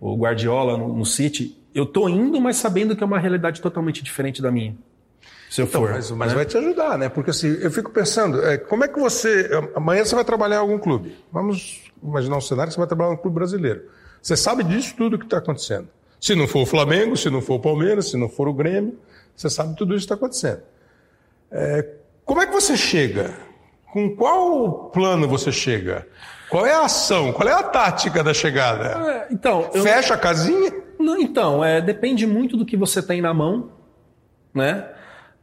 [0.00, 4.02] o Guardiola no, no City, eu tô indo, mas sabendo que é uma realidade totalmente
[4.02, 4.76] diferente da minha
[5.54, 5.92] se eu então, for.
[5.92, 6.34] Mas, mas né?
[6.34, 7.08] vai te ajudar, né?
[7.08, 9.48] Porque assim, eu fico pensando, é, como é que você.
[9.76, 11.16] Amanhã você vai trabalhar em algum clube.
[11.30, 13.82] Vamos imaginar um cenário que você vai trabalhar em um clube brasileiro.
[14.20, 15.88] Você sabe disso tudo que está acontecendo.
[16.20, 18.98] Se não for o Flamengo, se não for o Palmeiras, se não for o Grêmio,
[19.36, 20.60] você sabe tudo isso que está acontecendo.
[21.52, 21.88] É,
[22.24, 23.32] como é que você chega?
[23.92, 26.04] Com qual plano você chega?
[26.48, 27.32] Qual é a ação?
[27.32, 29.10] Qual é a tática da chegada?
[29.10, 29.82] É, então, eu...
[29.82, 30.72] Fecha a casinha?
[30.98, 33.72] Não, então, é, depende muito do que você tem na mão,
[34.54, 34.88] né?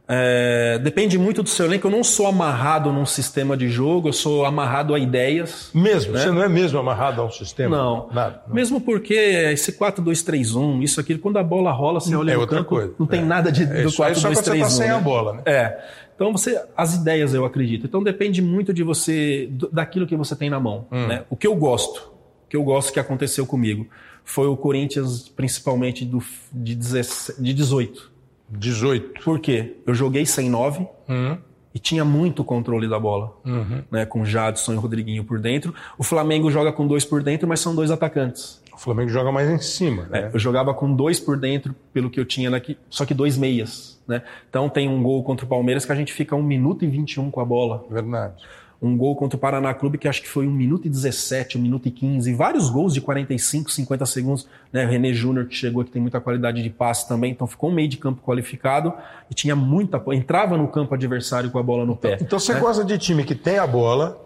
[0.08, 1.86] É, depende muito do seu elenco.
[1.86, 5.70] Eu não sou amarrado num sistema de jogo, eu sou amarrado a ideias.
[5.72, 6.12] Mesmo?
[6.12, 6.20] Né?
[6.20, 7.76] Você não é mesmo amarrado a um sistema?
[7.76, 8.08] Não.
[8.12, 8.54] Nada, não.
[8.54, 12.70] Mesmo porque esse 4-2-3-1, isso aqui, quando a bola rola, você olha é outra campo,
[12.70, 12.94] coisa.
[12.98, 13.24] não tem é.
[13.24, 13.90] nada de, é do 4-2-3-1.
[13.90, 14.94] Só, só você está sem né?
[14.94, 15.42] a bola, né?
[15.46, 15.84] É.
[16.14, 17.86] Então você, as ideias eu acredito.
[17.86, 20.86] Então depende muito de você, daquilo que você tem na mão.
[20.90, 21.06] Hum.
[21.06, 21.24] Né?
[21.30, 22.12] O que eu gosto,
[22.44, 23.86] o que eu gosto que aconteceu comigo,
[24.24, 28.11] foi o Corinthians, principalmente do, de, 17, de 18.
[28.52, 29.22] 18.
[29.24, 29.76] Por quê?
[29.86, 31.38] Eu joguei sem 9 uhum.
[31.74, 33.82] e tinha muito controle da bola, uhum.
[33.90, 34.04] né?
[34.04, 35.74] Com Jadson e Rodriguinho por dentro.
[35.96, 38.60] O Flamengo joga com dois por dentro, mas são dois atacantes.
[38.72, 40.08] O Flamengo joga mais em cima.
[40.12, 40.30] É, né?
[40.32, 44.00] eu jogava com dois por dentro, pelo que eu tinha aqui, só que dois meias.
[44.06, 44.22] Né?
[44.48, 47.30] Então tem um gol contra o Palmeiras que a gente fica 1 minuto e 21
[47.30, 47.84] com a bola.
[47.90, 48.42] Verdade
[48.82, 51.60] um gol contra o Paraná Clube que acho que foi 1 minuto e 17, 1
[51.60, 54.48] minuto e 15, vários gols de 45, 50 segundos.
[54.72, 54.84] Né?
[54.84, 57.72] O René Júnior que chegou, que tem muita qualidade de passe também, então ficou um
[57.72, 58.92] meio de campo qualificado
[59.30, 60.02] e tinha muita.
[60.08, 62.18] entrava no campo adversário com a bola no pé.
[62.20, 62.60] Então você né?
[62.60, 64.20] gosta de time que tem a bola,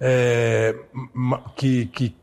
[0.00, 0.74] é,
[1.54, 2.16] que, que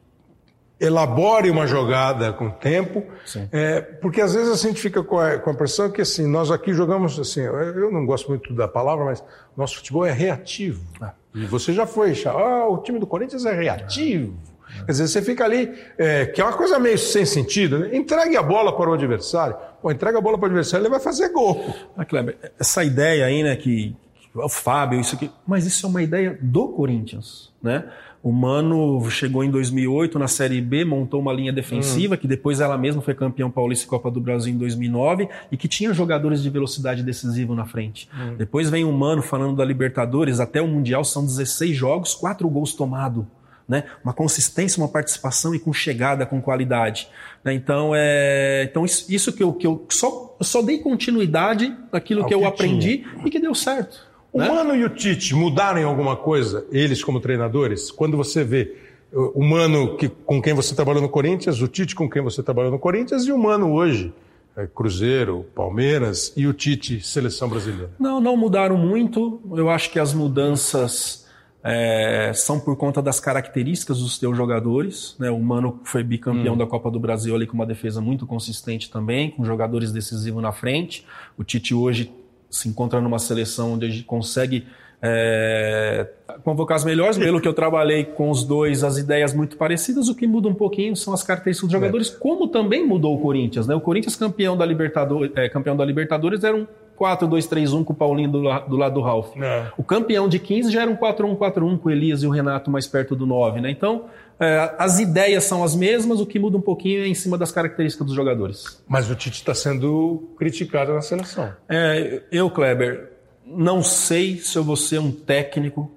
[0.80, 3.04] elabore uma jogada com tempo,
[3.52, 6.50] é, porque às vezes a gente fica com a, com a impressão que assim, nós
[6.50, 9.24] aqui jogamos assim, eu não gosto muito da palavra, mas
[9.56, 10.84] nosso futebol é reativo.
[11.00, 11.14] Ah.
[11.36, 14.38] E você já foi, ah, o time do Corinthians é reativo.
[14.86, 17.96] Quer dizer, você fica ali, é, que é uma coisa meio sem sentido, né?
[17.96, 19.56] entregue a bola para o adversário.
[19.82, 21.74] Pô, entrega a bola para o adversário, ele vai fazer gol.
[21.96, 23.96] Ah, Kleber, essa ideia aí, né, que
[24.36, 25.32] o Fábio, isso aqui.
[25.48, 27.86] Mas isso é uma ideia do Corinthians, né?
[28.26, 32.18] O Mano chegou em 2008 na Série B, montou uma linha defensiva, hum.
[32.18, 35.68] que depois ela mesma foi campeão paulista e Copa do Brasil em 2009, e que
[35.68, 38.10] tinha jogadores de velocidade decisivo na frente.
[38.12, 38.34] Hum.
[38.36, 42.74] Depois vem o Mano falando da Libertadores, até o Mundial são 16 jogos, 4 gols
[42.74, 43.24] tomados.
[43.68, 43.84] Né?
[44.04, 47.08] Uma consistência, uma participação e com chegada, com qualidade.
[47.44, 47.54] Né?
[47.54, 52.26] Então, é, então isso, isso, que eu, que eu só, eu só dei continuidade àquilo
[52.26, 53.28] que eu aprendi tinha.
[53.28, 54.15] e que deu certo.
[54.36, 54.50] O né?
[54.50, 57.90] Mano e o Tite mudaram em alguma coisa, eles como treinadores?
[57.90, 58.76] Quando você vê
[59.14, 62.70] o Mano que, com quem você trabalhou no Corinthians, o Tite com quem você trabalhou
[62.70, 64.14] no Corinthians e o Mano hoje,
[64.58, 67.92] é, Cruzeiro, Palmeiras e o Tite, seleção brasileira?
[67.98, 69.40] Não, não mudaram muito.
[69.56, 71.26] Eu acho que as mudanças
[71.64, 75.16] é, são por conta das características dos teus jogadores.
[75.18, 75.32] Né?
[75.32, 76.58] O Mano foi bicampeão hum.
[76.58, 80.52] da Copa do Brasil ali com uma defesa muito consistente também, com jogadores decisivos na
[80.52, 81.06] frente.
[81.38, 82.12] O Tite hoje
[82.50, 84.66] se encontra numa seleção onde a gente consegue
[85.02, 86.08] é,
[86.44, 90.16] convocar as melhores, pelo que eu trabalhei com os dois, as ideias muito parecidas, o
[90.16, 92.18] que muda um pouquinho são as características dos jogadores, é.
[92.18, 93.76] como também mudou o Corinthians, né?
[93.76, 96.66] O Corinthians campeão da Libertadores, é, campeão da Libertadores era um
[97.00, 99.36] 4-2-3-1 com o Paulinho do, do lado do Ralf.
[99.38, 99.68] É.
[99.78, 102.88] O campeão de 15 já era um 4-1-4-1 com o Elias e o Renato mais
[102.88, 103.70] perto do 9, né?
[103.70, 104.06] Então,
[104.40, 107.52] é, as ideias são as mesmas, o que muda um pouquinho é em cima das
[107.52, 108.84] características dos jogadores.
[108.88, 111.54] Mas o Tite está sendo criticado na seleção.
[111.70, 113.12] É, eu, Kleber,
[113.46, 115.92] não sei se eu vou ser um técnico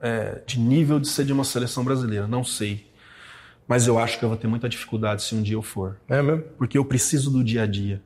[0.00, 2.86] é, de nível de ser de uma seleção brasileira, não sei.
[3.66, 5.96] Mas eu acho que eu vou ter muita dificuldade se um dia eu for.
[6.08, 6.42] É mesmo?
[6.58, 8.02] Porque eu preciso do dia a dia.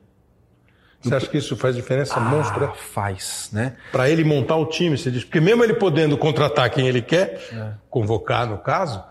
[1.01, 2.67] Você acha que isso faz diferença ah, monstra?
[2.69, 3.77] Faz, né?
[3.91, 5.23] Para ele montar o time, você diz.
[5.23, 7.71] Porque mesmo ele podendo contratar quem ele quer, é.
[7.89, 9.01] convocar no caso,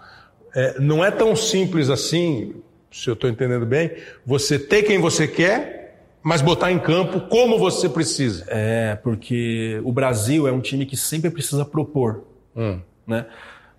[0.55, 2.57] é, não é tão simples assim,
[2.93, 3.93] se eu estou entendendo bem,
[4.25, 5.79] você ter quem você quer,
[6.23, 8.45] mas botar em campo como você precisa.
[8.49, 12.25] É, porque o Brasil é um time que sempre precisa propor.
[12.55, 12.81] Hum.
[13.07, 13.25] Né?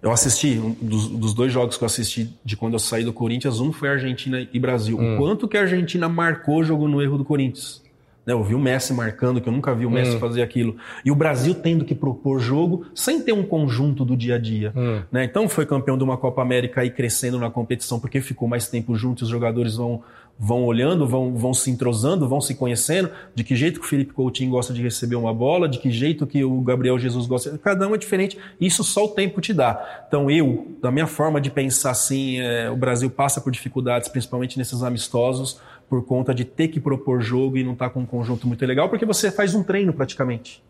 [0.02, 3.14] Eu assisti, um dos, dos, dois jogos que eu assisti de quando eu saí do
[3.14, 4.98] Corinthians, um foi Argentina e Brasil.
[4.98, 5.16] Hum.
[5.16, 7.84] O quanto que a Argentina marcou o jogo no erro do Corinthians.
[8.30, 8.34] Né?
[8.34, 10.20] Eu vi o Messi marcando, que eu nunca vi o Messi hum.
[10.20, 10.76] fazer aquilo.
[11.04, 14.72] E o Brasil tendo que propor jogo sem ter um conjunto do dia a dia.
[14.76, 15.02] Hum.
[15.12, 15.24] Né?
[15.24, 18.96] Então foi campeão de uma Copa América e crescendo na competição porque ficou mais tempo
[18.96, 20.04] junto, os jogadores vão,
[20.38, 24.14] vão olhando, vão, vão se entrosando, vão se conhecendo, de que jeito que o Felipe
[24.14, 27.58] Coutinho gosta de receber uma bola, de que jeito que o Gabriel Jesus gosta.
[27.58, 30.04] Cada um é diferente, isso só o tempo te dá.
[30.08, 34.56] Então eu, da minha forma de pensar assim, é, o Brasil passa por dificuldades, principalmente
[34.58, 38.06] nesses amistosos, por conta de ter que propor jogo e não estar tá com um
[38.06, 40.64] conjunto muito legal, porque você faz um treino praticamente.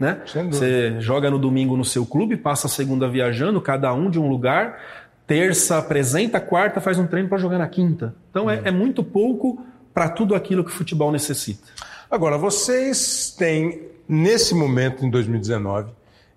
[0.00, 0.20] Né?
[0.50, 4.28] Você joga no domingo no seu clube, passa a segunda viajando, cada um de um
[4.28, 4.80] lugar,
[5.26, 8.14] terça apresenta, quarta faz um treino para jogar na quinta.
[8.30, 11.68] Então é, é muito pouco para tudo aquilo que o futebol necessita.
[12.10, 15.90] Agora, vocês têm, nesse momento, em 2019,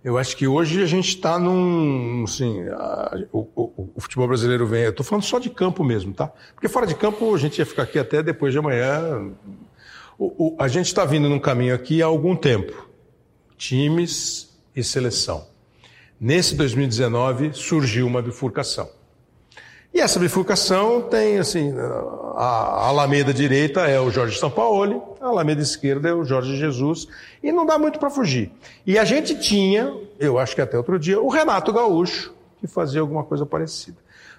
[0.07, 2.23] eu acho que hoje a gente está num.
[2.23, 4.83] Assim, a, o, o, o, futebol brasileiro vem.
[4.83, 6.31] Eu estou falando só de campo mesmo, tá?
[6.53, 9.33] Porque fora de campo a gente ia ficar aqui até depois de amanhã.
[10.17, 12.87] O, a gente está vindo num caminho aqui há algum tempo.
[13.57, 15.45] Times e seleção.
[16.17, 18.89] Nesse 2019 surgiu uma bifurcação.
[19.93, 21.73] E essa bifurcação tem, assim,
[22.35, 27.07] a Alameda direita é o Jorge Sampaoli, a Alameda esquerda é o Jorge Jesus,
[27.43, 28.51] e não dá muito para fugir.
[28.85, 33.01] E a gente tinha, eu acho que até outro dia, o Renato Gaúcho, que fazia
[33.01, 33.97] alguma coisa parecida,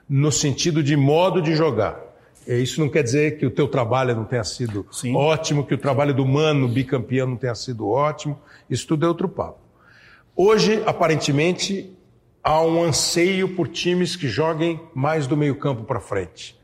[0.08, 2.08] no sentido de modo de jogar.
[2.46, 5.14] Isso não quer dizer que o teu trabalho não tenha sido Sim.
[5.14, 8.38] ótimo, que o trabalho do Mano, bicampeão, não tenha sido ótimo.
[8.70, 9.58] Isso tudo é outro papo.
[10.34, 11.92] Hoje, aparentemente,
[12.42, 16.57] há um anseio por times que joguem mais do meio-campo para frente.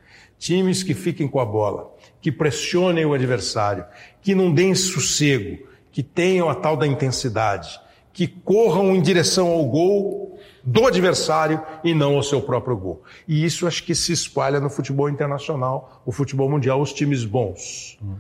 [0.45, 3.83] Times que fiquem com a bola, que pressionem o adversário,
[4.21, 7.81] que não deem sossego, que tenham a tal da intensidade,
[8.13, 13.03] que corram em direção ao gol do adversário e não ao seu próprio gol.
[13.27, 17.97] E isso acho que se espalha no futebol internacional, o futebol mundial, os times bons.
[18.03, 18.17] Hum.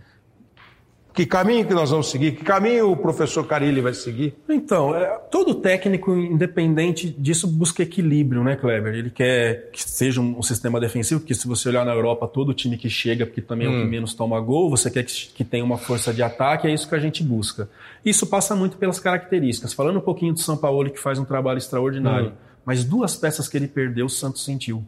[1.15, 2.33] Que caminho que nós vamos seguir?
[2.33, 4.35] Que caminho o professor Carilli vai seguir?
[4.49, 8.93] Então, é, todo técnico, independente disso, busca equilíbrio, né, Kleber?
[8.93, 12.77] Ele quer que seja um, sistema defensivo, porque se você olhar na Europa, todo time
[12.77, 13.89] que chega, porque também é o que hum.
[13.89, 16.97] menos toma gol, você quer que, que tenha uma força de ataque, é isso que
[16.97, 17.69] a gente busca.
[18.05, 19.73] Isso passa muito pelas características.
[19.73, 22.33] Falando um pouquinho do São Paulo, que faz um trabalho extraordinário, hum.
[22.67, 24.85] mas duas peças que ele perdeu, o Santos sentiu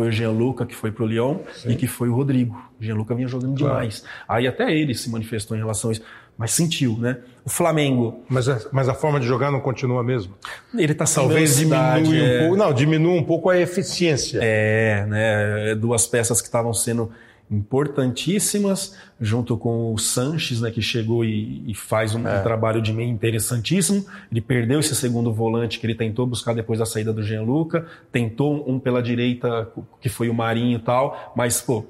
[0.00, 1.72] foi o Gianluca que foi para o Lyon Sim.
[1.72, 2.56] e que foi o Rodrigo.
[2.80, 3.74] O Gianluca vinha jogando claro.
[3.74, 4.02] demais.
[4.26, 6.02] Aí até ele se manifestou em relação a isso,
[6.38, 7.18] mas sentiu, né?
[7.44, 8.24] O Flamengo.
[8.26, 10.34] Mas a, mas a forma de jogar não continua mesmo?
[10.74, 12.36] Ele está sem Talvez diminui é...
[12.36, 12.56] um pouco.
[12.56, 14.40] Não, diminua um pouco a eficiência.
[14.42, 15.74] É, né?
[15.74, 17.12] Duas peças que estavam sendo
[17.50, 22.40] importantíssimas, junto com o Sanches, né, que chegou e, e faz um, é.
[22.42, 24.06] trabalho de meio interessantíssimo.
[24.30, 28.64] Ele perdeu esse segundo volante que ele tentou buscar depois da saída do Gianluca, tentou
[28.70, 29.68] um pela direita,
[30.00, 31.84] que foi o Marinho e tal, mas, pô,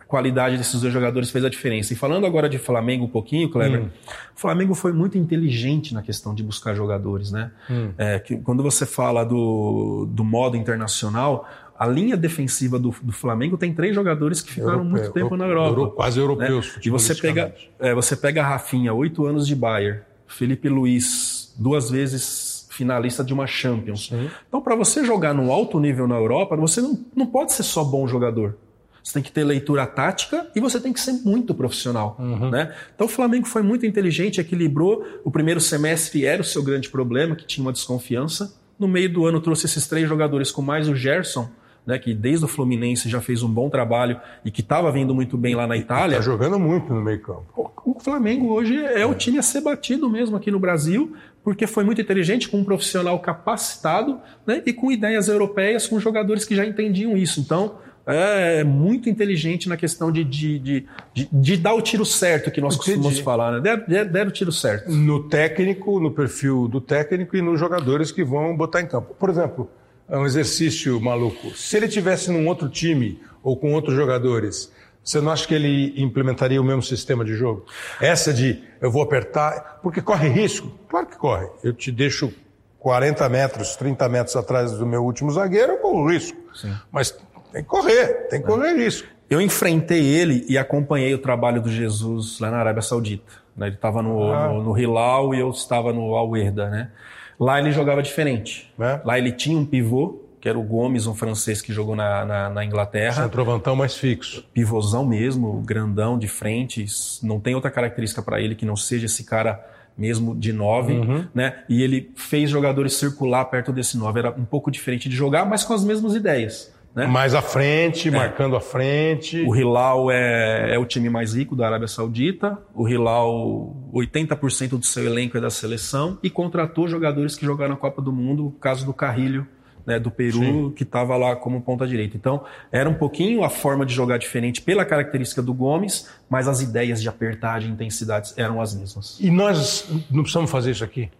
[0.00, 1.92] a qualidade desses dois jogadores fez a diferença.
[1.92, 3.88] E falando agora de Flamengo um pouquinho, Kleber, hum.
[4.36, 7.52] o Flamengo foi muito inteligente na questão de buscar jogadores, né?
[7.70, 7.92] Hum.
[7.96, 11.48] É, que, quando você fala do, do modo internacional,
[11.78, 15.46] a linha defensiva do, do Flamengo tem três jogadores que ficaram Europeu, muito tempo na
[15.46, 15.80] Europa.
[15.80, 16.74] Euro, quase europeus.
[16.76, 16.82] Né?
[16.84, 21.90] E você pega, é, você pega a Rafinha, oito anos de Bayern, Felipe Luiz, duas
[21.90, 24.08] vezes finalista de uma Champions.
[24.08, 24.28] Sim.
[24.48, 27.84] Então, para você jogar no alto nível na Europa, você não, não pode ser só
[27.84, 28.56] bom jogador.
[29.02, 32.16] Você tem que ter leitura tática e você tem que ser muito profissional.
[32.18, 32.50] Uhum.
[32.50, 32.74] Né?
[32.94, 35.04] Então o Flamengo foi muito inteligente, equilibrou.
[35.22, 38.56] O primeiro semestre era o seu grande problema, que tinha uma desconfiança.
[38.78, 41.50] No meio do ano trouxe esses três jogadores com mais o Gerson,
[41.86, 45.36] né, que desde o Fluminense já fez um bom trabalho e que estava vindo muito
[45.36, 46.18] bem lá na Itália.
[46.18, 47.72] Está jogando muito no meio campo.
[47.84, 51.66] O, Flamengo hoje é, é o time a ser batido mesmo aqui no Brasil, porque
[51.66, 56.56] foi muito inteligente, com um profissional capacitado né, e com ideias europeias, com jogadores que
[56.56, 57.40] já entendiam isso.
[57.40, 62.50] Então, é muito inteligente na questão de, de, de, de, de dar o tiro certo,
[62.50, 62.92] que nós Entendi.
[62.92, 63.60] costumamos falar, né?
[63.60, 64.90] Der, der, der, o tiro certo.
[64.90, 69.14] No técnico, no perfil do técnico e nos jogadores que vão botar em campo.
[69.18, 69.70] Por exemplo,
[70.08, 71.50] é um exercício maluco.
[71.56, 75.94] Se ele tivesse num outro time ou com outros jogadores, você não acha que ele
[76.00, 77.66] implementaria o mesmo sistema de jogo?
[78.00, 80.70] Essa de eu vou apertar, porque corre risco?
[80.88, 81.46] Claro que corre.
[81.62, 82.32] Eu te deixo
[82.78, 86.38] 40 metros, 30 metros atrás do meu último zagueiro, eu corro risco.
[86.54, 86.74] Sim.
[86.90, 87.10] Mas
[87.52, 88.76] tem que correr, tem que correr é.
[88.76, 89.08] risco.
[89.28, 93.32] Eu enfrentei ele e acompanhei o trabalho do Jesus lá na Arábia Saudita.
[93.56, 93.68] Né?
[93.68, 94.48] Ele estava no, ah.
[94.48, 96.90] no, no, Hilal e eu estava no Al-Werda, né?
[97.38, 98.72] Lá ele jogava diferente.
[98.78, 99.00] É.
[99.04, 102.50] Lá ele tinha um pivô, que era o Gomes, um francês que jogou na, na,
[102.50, 103.22] na Inglaterra.
[103.22, 104.44] Centrovantão mais fixo.
[104.52, 106.84] Pivôzão mesmo, grandão de frente.
[107.22, 109.64] Não tem outra característica para ele que não seja esse cara
[109.96, 111.26] mesmo de nove, uhum.
[111.32, 111.62] né?
[111.68, 114.18] E ele fez jogadores circular perto desse nove.
[114.18, 116.73] Era um pouco diferente de jogar, mas com as mesmas ideias.
[116.94, 117.06] Né?
[117.06, 118.10] Mais à frente, é.
[118.10, 119.42] marcando à frente.
[119.42, 122.56] O Hilal é, é, o time mais rico da Arábia Saudita.
[122.72, 127.76] O Hilal, 80% do seu elenco é da seleção e contratou jogadores que jogaram a
[127.76, 129.44] Copa do Mundo, o caso do Carrilho,
[129.84, 130.70] né, do Peru, Sim.
[130.70, 132.16] que estava lá como ponta direita.
[132.16, 136.62] Então, era um pouquinho a forma de jogar diferente pela característica do Gomes, mas as
[136.62, 139.18] ideias de apertar, de intensidades eram as mesmas.
[139.20, 141.10] E nós não precisamos fazer isso aqui?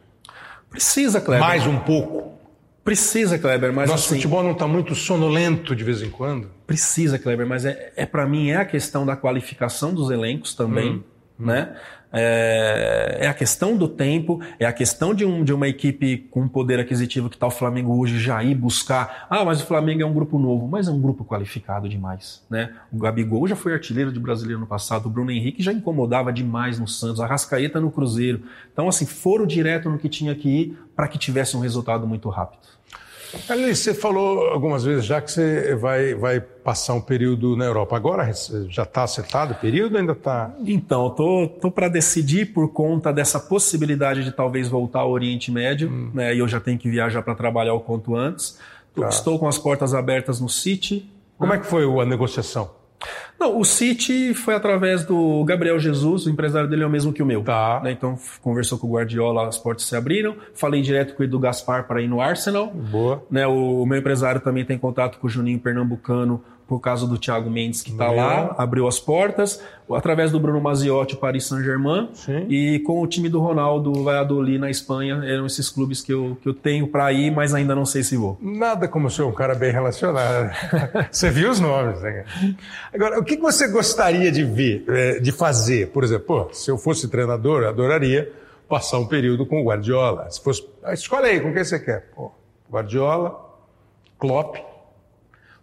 [0.70, 1.44] Precisa, Cleber.
[1.44, 2.33] Mais um pouco.
[2.84, 6.50] Precisa, Kleber, mas Nosso assim, futebol não está muito sonolento de vez em quando?
[6.66, 10.96] Precisa, Kleber, mas é, é para mim é a questão da qualificação dos elencos também,
[10.96, 11.02] hum.
[11.38, 11.74] Né?
[12.16, 16.46] É, é, a questão do tempo, é a questão de, um, de uma equipe com
[16.46, 19.26] poder aquisitivo que está o Flamengo hoje já ir buscar.
[19.28, 22.40] Ah, mas o Flamengo é um grupo novo, mas é um grupo qualificado demais.
[22.48, 22.72] Né?
[22.92, 26.78] O Gabigol já foi artilheiro de brasileiro no passado, o Bruno Henrique já incomodava demais
[26.78, 28.42] no Santos, a Rascaeta no Cruzeiro.
[28.72, 32.28] Então, assim, foram direto no que tinha que ir para que tivesse um resultado muito
[32.28, 32.62] rápido.
[33.48, 37.96] Ali, você falou algumas vezes já que você vai, vai passar um período na Europa.
[37.96, 38.30] Agora
[38.68, 40.54] já está acertado o período ainda está?
[40.66, 45.90] Então, tô, tô para decidir por conta dessa possibilidade de talvez voltar ao Oriente Médio,
[45.90, 46.10] hum.
[46.14, 46.34] né?
[46.34, 48.58] E eu já tenho que viajar para trabalhar o quanto antes.
[48.94, 49.08] Tá.
[49.08, 51.10] Estou com as portas abertas no City.
[51.36, 52.83] Como é que foi a negociação?
[53.38, 57.22] Não, o City foi através do Gabriel Jesus, o empresário dele é o mesmo que
[57.22, 57.42] o meu.
[57.42, 57.80] Tá.
[57.82, 57.92] Né?
[57.92, 60.36] Então conversou com o Guardiola, as portas se abriram.
[60.54, 62.68] Falei direto com o Edu Gaspar para ir no Arsenal.
[62.68, 63.22] Boa.
[63.30, 63.46] Né?
[63.46, 67.50] O, o meu empresário também tem contato com o Juninho Pernambucano por causa do Thiago
[67.50, 72.08] Mendes que está lá, abriu as portas, através do Bruno Maziotti, o Paris Saint-Germain,
[72.48, 76.48] e com o time do Ronaldo, Valladolid na Espanha, eram esses clubes que eu, que
[76.48, 78.38] eu tenho para ir, mas ainda não sei se vou.
[78.40, 80.50] Nada como ser um cara bem relacionado.
[81.12, 82.24] você viu os nomes, né?
[82.92, 85.88] Agora, o que você gostaria de ver, é, de fazer?
[85.88, 88.32] Por exemplo, pô, se eu fosse treinador, eu adoraria
[88.68, 90.30] passar um período com o Guardiola.
[90.30, 92.08] Se fosse, escolhe aí, com quem você quer?
[92.14, 92.32] Pô,
[92.70, 93.38] Guardiola,
[94.18, 94.56] Klopp,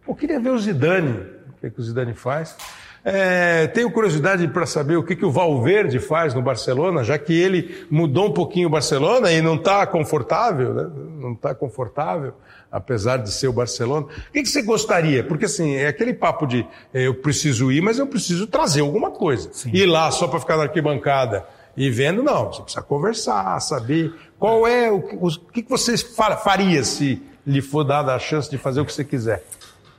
[0.07, 1.11] eu queria ver o Zidane,
[1.49, 2.55] o que, que o Zidane faz.
[3.03, 7.33] É, tenho curiosidade para saber o que, que o Valverde faz no Barcelona, já que
[7.33, 10.87] ele mudou um pouquinho o Barcelona e não está confortável, né?
[11.19, 12.33] não está confortável,
[12.71, 14.05] apesar de ser o Barcelona.
[14.05, 15.23] O que, que você gostaria?
[15.23, 19.09] Porque assim, é aquele papo de é, eu preciso ir, mas eu preciso trazer alguma
[19.09, 19.49] coisa.
[19.51, 19.71] Sim.
[19.73, 21.43] Ir lá só para ficar na arquibancada
[21.75, 22.53] e vendo, não.
[22.53, 27.61] Você precisa conversar, saber qual é o, o, o que, que você faria se lhe
[27.63, 29.43] for dada a chance de fazer o que você quiser.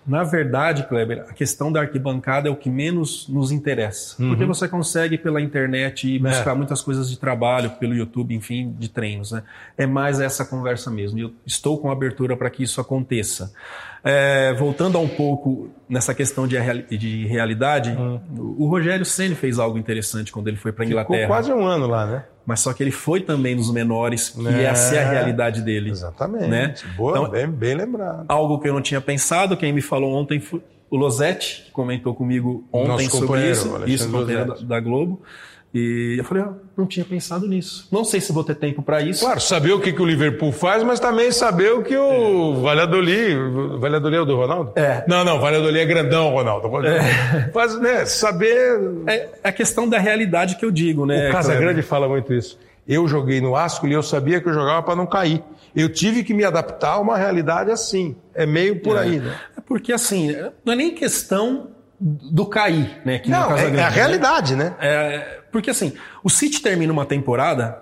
[0.05, 4.21] Na verdade, Kleber, a questão da arquibancada é o que menos nos interessa.
[4.21, 4.31] Uhum.
[4.31, 6.55] Porque você consegue pela internet buscar é.
[6.55, 9.31] muitas coisas de trabalho, pelo YouTube, enfim, de treinos.
[9.31, 9.43] Né?
[9.79, 11.19] É mais essa conversa mesmo.
[11.19, 13.53] Eu estou com abertura para que isso aconteça.
[14.05, 16.57] É, voltando a um pouco nessa questão de,
[16.99, 18.57] de realidade, uhum.
[18.59, 21.21] o Rogério Ceni fez algo interessante quando ele foi para a Inglaterra.
[21.21, 22.25] Ficou quase um ano lá, né?
[22.45, 25.91] Mas só que ele foi também nos menores, é, essa é a realidade dele.
[25.91, 26.49] Exatamente.
[26.49, 26.75] Né?
[26.97, 28.25] Boa, então, bem, bem lembrado.
[28.29, 32.15] Algo que eu não tinha pensado, quem me falou ontem foi o Losetti, que comentou
[32.15, 35.23] comigo ontem Nosso sobre isso, isso, da, da Globo.
[35.75, 37.89] E eu falei, ah, não tinha pensado nisso.
[37.91, 39.25] Não sei se vou ter tempo para isso.
[39.25, 42.61] Claro, saber o que, que o Liverpool faz, mas também saber o que o é.
[42.61, 43.35] Valladolid.
[43.79, 44.73] Valladolid é o do Ronaldo?
[44.77, 45.03] É.
[45.09, 46.69] Não, não, Valladolid é grandão, Ronaldo.
[46.87, 47.51] É.
[47.53, 48.81] Faz, né, saber.
[49.07, 51.31] É a questão da realidade que eu digo, né?
[51.31, 52.59] O Casagrande fala muito isso.
[52.87, 55.43] Eu joguei no Ascoli e eu sabia que eu jogava para não cair.
[55.75, 58.15] Eu tive que me adaptar a uma realidade assim.
[58.35, 59.01] É meio por é.
[59.01, 59.35] aí, né?
[59.57, 61.69] É porque assim, não é nem questão
[62.03, 63.23] do cair, né?
[63.27, 64.65] Não, é, é, a realidade, né?
[64.65, 64.77] né?
[64.81, 65.93] É, porque assim,
[66.25, 67.81] o City termina uma temporada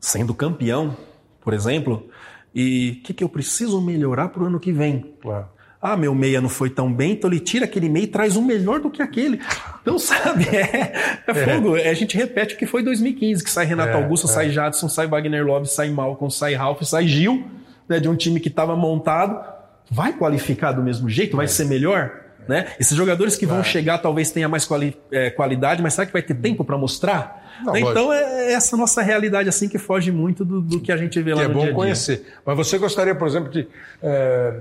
[0.00, 0.96] sendo campeão,
[1.40, 2.08] por exemplo,
[2.54, 5.14] e o que, que eu preciso melhorar para o ano que vem?
[5.20, 5.48] Claro.
[5.82, 8.42] Ah, meu meia não foi tão bem, então ele tira aquele meia e traz um
[8.42, 9.40] melhor do que aquele.
[9.80, 11.76] Então, sabe, é, é fogo.
[11.76, 11.88] É.
[11.88, 14.30] A gente repete o que foi 2015, que sai Renato é, Augusto, é.
[14.30, 17.44] sai Jadson, sai Wagner Love, sai Malcolm, sai Ralph, sai Gil,
[17.88, 19.42] né, de um time que estava montado.
[19.90, 21.36] Vai qualificar do mesmo jeito?
[21.36, 21.48] Vai é.
[21.48, 22.29] ser melhor?
[22.50, 22.66] Né?
[22.80, 26.20] Esses jogadores que vão chegar talvez tenha mais quali é, qualidade, mas será que vai
[26.20, 27.60] ter tempo para mostrar?
[27.64, 31.22] Não, então é essa nossa realidade assim que foge muito do, do que a gente
[31.22, 31.76] vê lá que no é bom dia -dia.
[31.76, 32.26] conhecer.
[32.44, 33.68] Mas você gostaria, por exemplo, de
[34.02, 34.54] é...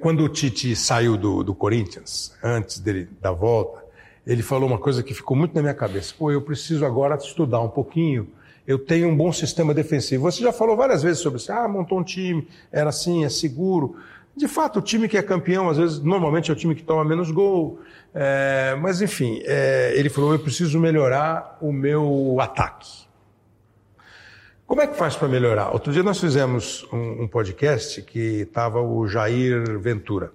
[0.00, 3.82] Quando o Tite saiu do, do Corinthians, antes dele da volta,
[4.26, 6.12] ele falou uma coisa que ficou muito na minha cabeça.
[6.16, 8.28] Pô, eu preciso agora estudar um pouquinho.
[8.66, 10.30] Eu tenho um bom sistema defensivo.
[10.30, 11.50] Você já falou várias vezes sobre isso.
[11.50, 13.96] Ah, montou um time, era assim, é seguro.
[14.38, 17.04] De fato, o time que é campeão, às vezes, normalmente é o time que toma
[17.04, 17.80] menos gol.
[18.14, 23.08] É, mas, enfim, é, ele falou: eu preciso melhorar o meu ataque.
[24.64, 25.72] Como é que faz para melhorar?
[25.72, 30.30] Outro dia nós fizemos um, um podcast que estava o Jair Ventura,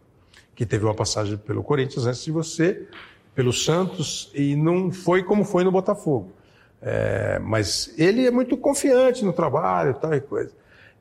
[0.54, 2.86] que teve uma passagem pelo Corinthians antes de você,
[3.34, 6.34] pelo Santos, e não foi como foi no Botafogo.
[6.82, 10.52] É, mas ele é muito confiante no trabalho tal e coisa.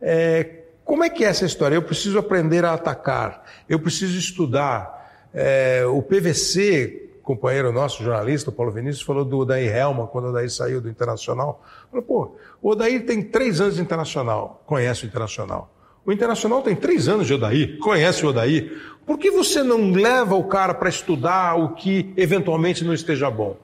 [0.01, 1.75] É, como é que é essa história?
[1.75, 5.01] Eu preciso aprender a atacar, eu preciso estudar.
[5.35, 10.29] É, o PVC, companheiro nosso, jornalista, o Paulo Vinícius, falou do Odair Helman, quando o
[10.29, 11.65] Odair saiu do Internacional.
[11.91, 15.73] Falou, pô, o Odair tem três anos de Internacional, conhece o Internacional.
[16.05, 18.73] O Internacional tem três anos de Odair, conhece o Odair.
[19.07, 23.57] Por que você não leva o cara para estudar o que eventualmente não esteja bom?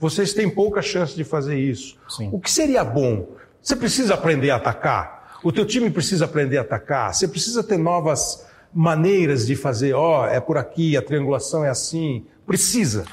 [0.00, 1.96] Vocês têm pouca chance de fazer isso.
[2.08, 2.30] Sim.
[2.32, 3.28] O que seria bom?
[3.62, 5.21] Você precisa aprender a atacar?
[5.42, 7.12] O teu time precisa aprender a atacar.
[7.12, 9.92] Você precisa ter novas maneiras de fazer.
[9.94, 12.24] Ó, oh, é por aqui, a triangulação é assim.
[12.46, 13.04] Precisa.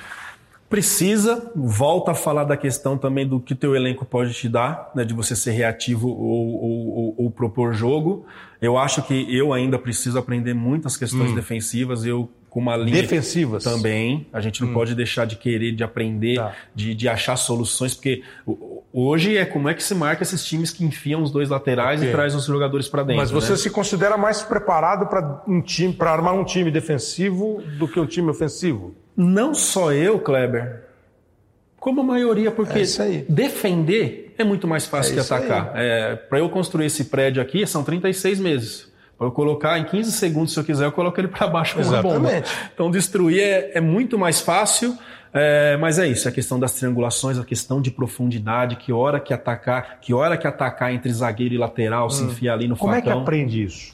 [0.69, 5.03] Precisa, volta a falar da questão também do que teu elenco pode te dar, né,
[5.03, 8.23] de você ser reativo ou, ou, ou, ou propor jogo.
[8.61, 11.35] Eu acho que eu ainda preciso aprender muitas questões hum.
[11.35, 12.05] defensivas.
[12.05, 14.27] Eu com uma linha defensivas também.
[14.33, 14.73] A gente não hum.
[14.73, 16.55] pode deixar de querer, de aprender, tá.
[16.73, 18.23] de, de achar soluções, porque
[18.93, 22.09] hoje é como é que se marca esses times que enfiam os dois laterais okay.
[22.09, 23.17] e traz os jogadores para dentro.
[23.17, 23.57] Mas você né?
[23.57, 28.05] se considera mais preparado para um time, para armar um time defensivo do que um
[28.05, 28.95] time ofensivo?
[29.15, 30.83] Não só eu, Kleber,
[31.79, 35.73] como a maioria, porque é defender é muito mais fácil é que atacar.
[35.75, 38.88] É, para eu construir esse prédio aqui são 36 meses.
[39.19, 41.81] Para eu colocar em 15 segundos, se eu quiser, eu coloco ele para baixo com
[41.81, 42.41] uma bomba.
[42.73, 44.97] Então, destruir é, é muito mais fácil,
[45.33, 49.33] é, mas é isso, a questão das triangulações, a questão de profundidade, que hora que
[49.33, 52.09] atacar, que hora que atacar entre zagueiro e lateral, hum.
[52.09, 53.11] se enfiar ali no Como facão.
[53.11, 53.93] é que aprende isso?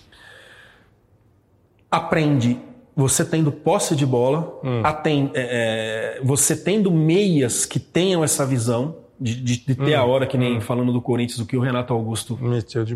[1.90, 2.60] Aprende
[2.96, 4.82] você tendo posse de bola, hum.
[4.84, 10.00] atend, é, é, você tendo meias que tenham essa visão, de, de, de ter hum,
[10.00, 10.62] a hora, que nem hum.
[10.62, 12.38] falando do Corinthians, o que o Renato Augusto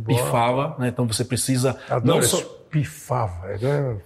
[0.05, 0.89] pifava, né?
[0.89, 1.77] Então você precisa.
[1.89, 2.37] Adoro não só
[2.69, 3.47] pifava.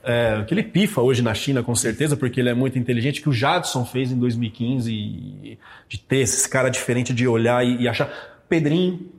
[0.04, 3.22] É, é, que ele pifa hoje na China, com certeza, porque ele é muito inteligente,
[3.22, 5.58] que o Jadson fez em 2015,
[5.90, 8.12] de ter esse cara diferente de olhar e, e achar.
[8.48, 9.10] Pedrinho,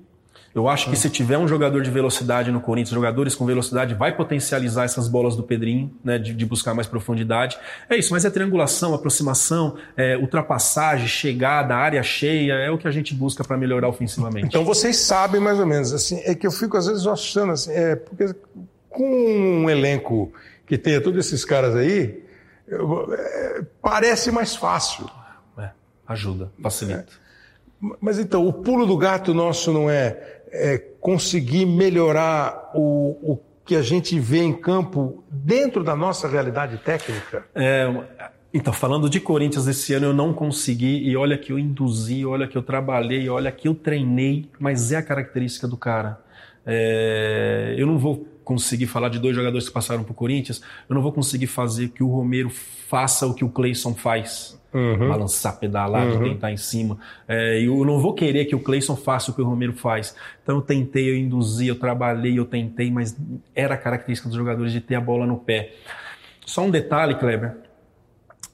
[0.55, 4.15] eu acho que se tiver um jogador de velocidade no Corinthians, jogadores com velocidade, vai
[4.15, 7.59] potencializar essas bolas do Pedrinho, né, de, de buscar mais profundidade.
[7.91, 12.91] É isso, mas é triangulação, aproximação, é, ultrapassagem, chegada, área cheia, é o que a
[12.93, 14.47] gente busca para melhorar ofensivamente.
[14.47, 17.73] Então vocês sabem mais ou menos, assim, é que eu fico às vezes achando assim,
[17.73, 18.33] é, porque
[18.89, 20.33] com um elenco
[20.67, 22.23] que tenha todos esses caras aí,
[22.69, 25.11] eu, é, parece mais fácil.
[25.59, 25.71] É,
[26.07, 27.13] ajuda, facilita.
[27.21, 27.25] É.
[28.01, 33.75] Mas então, o pulo do gato nosso não é é, conseguir melhorar o, o que
[33.75, 37.45] a gente vê em campo dentro da nossa realidade técnica?
[37.55, 37.91] É,
[38.53, 42.47] então, falando de Corinthians esse ano, eu não consegui, e olha que eu induzi, olha
[42.47, 46.21] que eu trabalhei, olha que eu treinei, mas é a característica do cara.
[46.65, 51.03] É, eu não vou conseguir falar de dois jogadores que passaram por Corinthians, eu não
[51.03, 54.57] vou conseguir fazer que o Romero faça o que o Cleison faz.
[54.75, 55.09] Uhum.
[55.09, 56.31] Balançar, pedalar, uhum.
[56.31, 56.99] tentar em cima.
[57.29, 60.17] É, eu não vou querer que o Cleison faça o que o Romero faz.
[60.43, 63.17] Então eu tentei, eu induzi, eu trabalhei, eu tentei, mas
[63.55, 65.75] era a característica dos jogadores de ter a bola no pé.
[66.45, 67.57] Só um detalhe, Kleber,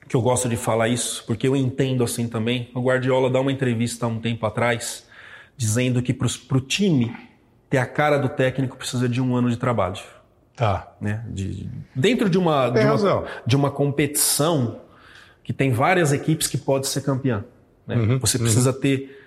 [0.06, 2.68] que eu gosto de falar isso, porque eu entendo assim também.
[2.74, 5.08] O Guardiola dá uma entrevista há um tempo atrás,
[5.56, 7.16] dizendo que para o time
[7.70, 10.00] ter a cara do técnico precisa de um ano de trabalho.
[10.56, 10.92] Tá.
[11.00, 11.24] Né?
[11.28, 14.80] De, dentro de uma, de uma, de uma, competição
[15.42, 17.44] que tem várias equipes que pode ser campeã.
[17.86, 17.96] Né?
[17.96, 18.80] Uhum, Você precisa uhum.
[18.80, 19.18] ter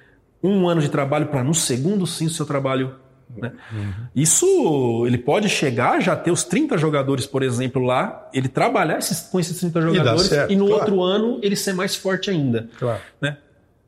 [0.42, 2.96] um ano de trabalho para no segundo sim o seu trabalho.
[3.36, 3.52] Né?
[3.72, 3.94] Uhum.
[4.16, 9.22] Isso ele pode chegar já ter os 30 jogadores, por exemplo, lá, ele trabalhar esses,
[9.22, 10.82] com esses 30 jogadores e, certo, e no claro.
[10.82, 12.70] outro ano ele ser mais forte ainda.
[12.78, 13.02] Claro.
[13.22, 13.38] Né?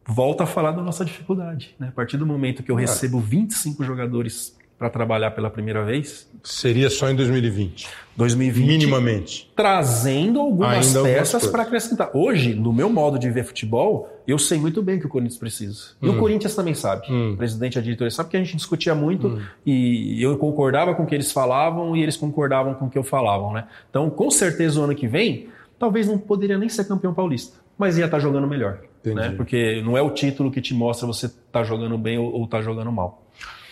[0.07, 1.75] volta a falar da nossa dificuldade.
[1.79, 1.87] Né?
[1.87, 6.29] A partir do momento que eu recebo 25 jogadores para trabalhar pela primeira vez.
[6.43, 7.87] Seria só em 2020.
[8.15, 8.67] 2020.
[8.67, 9.51] Minimamente.
[9.55, 12.11] Trazendo algumas Ainda peças para acrescentar.
[12.13, 15.83] Hoje, no meu modo de ver futebol, eu sei muito bem que o Corinthians precisa.
[16.01, 16.15] E hum.
[16.15, 17.07] o Corinthians também sabe.
[17.09, 17.33] Hum.
[17.33, 19.41] O presidente e a diretoria sabe que a gente discutia muito hum.
[19.65, 23.03] e eu concordava com o que eles falavam e eles concordavam com o que eu
[23.03, 23.51] falava.
[23.53, 23.67] Né?
[23.89, 25.47] Então, com certeza, o ano que vem,
[25.79, 28.79] talvez não poderia nem ser campeão paulista, mas ia estar tá jogando melhor.
[29.03, 29.33] Né?
[29.37, 32.61] Porque não é o título que te mostra você tá jogando bem ou, ou tá
[32.61, 33.24] jogando mal.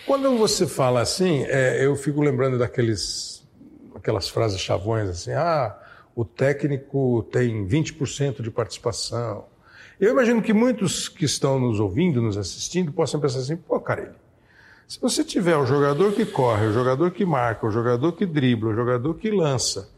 [0.06, 3.46] Quando você fala assim, é, eu fico lembrando daqueles,
[3.94, 5.76] aquelas frases chavões assim, ah,
[6.14, 9.46] o técnico tem 20% de participação.
[9.98, 14.14] Eu imagino que muitos que estão nos ouvindo, nos assistindo, possam pensar assim, pô, Carelli,
[14.86, 18.70] se você tiver o jogador que corre, o jogador que marca, o jogador que dribla,
[18.70, 19.88] o jogador que lança,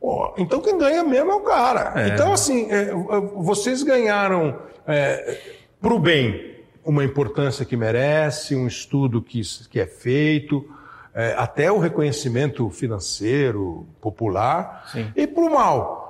[0.00, 1.92] Pô, então quem ganha mesmo é o cara.
[1.94, 2.08] É.
[2.08, 2.90] Então, assim, é,
[3.36, 5.38] vocês ganharam é,
[5.78, 6.49] para o bem
[6.84, 10.68] uma importância que merece, um estudo que, que é feito,
[11.14, 15.12] é, até o reconhecimento financeiro, popular, Sim.
[15.14, 16.00] e para o mal.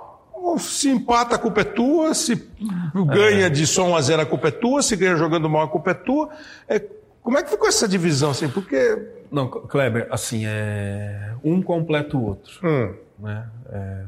[0.58, 2.48] Se empata, a culpa é tua, se
[3.06, 3.50] ganha é.
[3.50, 5.90] de só 1 a 0 a culpa é tua, se ganha jogando mal, a culpa
[5.90, 6.30] é tua.
[6.66, 6.82] É,
[7.22, 8.30] como é que ficou essa divisão?
[8.30, 8.48] Assim?
[8.48, 8.98] Porque.
[9.30, 11.34] Não, Kleber, assim, é...
[11.44, 12.58] um completa o outro.
[12.66, 12.94] Hum.
[13.18, 13.46] Né?
[13.70, 14.02] É,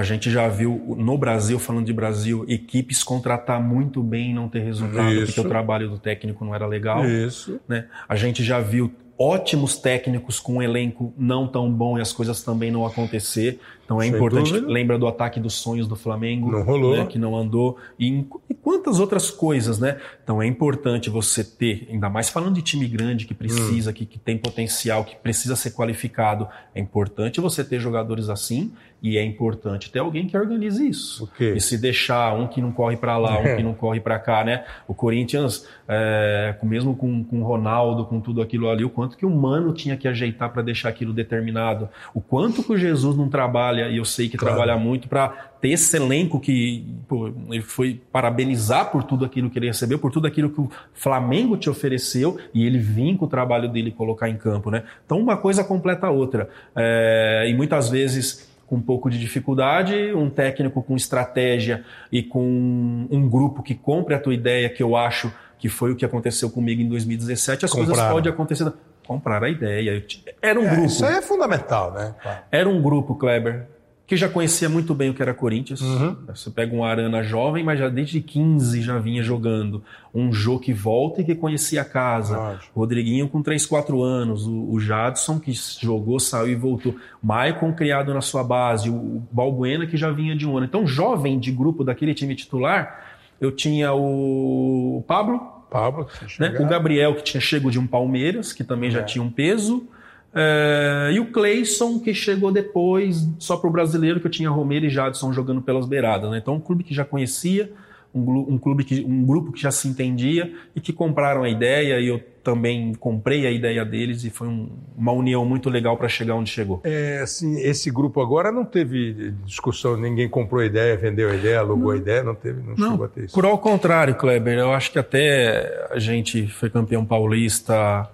[0.00, 4.48] a gente já viu no Brasil, falando de Brasil, equipes contratar muito bem e não
[4.48, 5.26] ter resultado Isso.
[5.26, 7.04] porque o trabalho do técnico não era legal.
[7.04, 7.60] Isso.
[7.68, 7.86] Né?
[8.08, 12.42] A gente já viu ótimos técnicos com um elenco não tão bom e as coisas
[12.42, 13.60] também não acontecer.
[13.90, 14.52] Então é Sem importante.
[14.52, 14.72] Dúvida.
[14.72, 16.96] Lembra do ataque dos sonhos do Flamengo, não rolou.
[16.96, 19.96] Né, que não andou e, e, quantas outras coisas, né?
[20.22, 23.92] Então é importante você ter, ainda mais falando de time grande que precisa, hum.
[23.92, 26.46] que, que tem potencial, que precisa ser qualificado.
[26.72, 28.70] É importante você ter jogadores assim
[29.02, 31.24] e é importante ter alguém que organize isso.
[31.24, 31.54] Okay.
[31.54, 34.44] E se deixar um que não corre para lá, um que não corre para cá,
[34.44, 34.64] né?
[34.86, 39.24] O Corinthians, é, mesmo com, com o Ronaldo, com tudo aquilo ali, o quanto que
[39.24, 41.88] o Mano tinha que ajeitar para deixar aquilo determinado.
[42.12, 44.56] O quanto que o Jesus não trabalha, e eu sei que claro.
[44.56, 45.28] trabalha muito, para
[45.60, 50.10] ter esse elenco que pô, ele foi parabenizar por tudo aquilo que ele recebeu, por
[50.10, 54.28] tudo aquilo que o Flamengo te ofereceu, e ele vir com o trabalho dele colocar
[54.28, 54.84] em campo, né?
[55.04, 56.48] Então uma coisa completa a outra.
[56.74, 63.08] É, e muitas vezes com um pouco de dificuldade, um técnico com estratégia e com
[63.10, 66.48] um grupo que compre a tua ideia, que eu acho que foi o que aconteceu
[66.48, 68.72] comigo em 2017, as coisas podem acontecer.
[69.10, 70.06] Comprar a ideia.
[70.40, 70.86] Era um é, grupo.
[70.86, 72.14] Isso aí é fundamental, né?
[72.48, 73.66] Era um grupo, Kleber,
[74.06, 75.80] que já conhecia muito bem o que era Corinthians.
[75.80, 76.16] Uhum.
[76.28, 79.82] Você pega um Arana jovem, mas já desde 15 já vinha jogando.
[80.14, 82.60] Um Jô que volta e que conhecia a casa.
[82.72, 84.46] Rodriguinho com 3, 4 anos.
[84.46, 86.94] O, o, Jadson que jogou, saiu e voltou.
[87.20, 88.88] Maicon criado na sua base.
[88.88, 90.66] O Balbuena que já vinha de um ano.
[90.66, 93.06] Então, jovem de grupo daquele time titular,
[93.40, 95.59] eu tinha o Pablo.
[95.70, 96.06] Pablo,
[96.38, 96.54] né?
[96.58, 98.92] o Gabriel que tinha chego de um Palmeiras, que também é.
[98.92, 99.86] já tinha um peso.
[100.34, 104.84] É, e o Cleison, que chegou depois, só para o brasileiro, que eu tinha Romero
[104.84, 106.30] e Jadson jogando pelas beiradas.
[106.30, 106.38] Né?
[106.38, 107.72] Então, um clube que já conhecia,
[108.14, 112.00] um, um, clube que, um grupo que já se entendia e que compraram a ideia,
[112.00, 116.08] e eu também comprei a ideia deles, e foi um, uma união muito legal para
[116.08, 116.80] chegar onde chegou.
[116.84, 121.60] É, assim, esse grupo agora não teve discussão, ninguém comprou a ideia, vendeu a ideia,
[121.60, 121.90] alugou não.
[121.92, 123.34] a ideia, não teve, não, não chegou a ter isso.
[123.34, 128.08] Por ao contrário, Kleber, eu acho que até a gente foi campeão paulista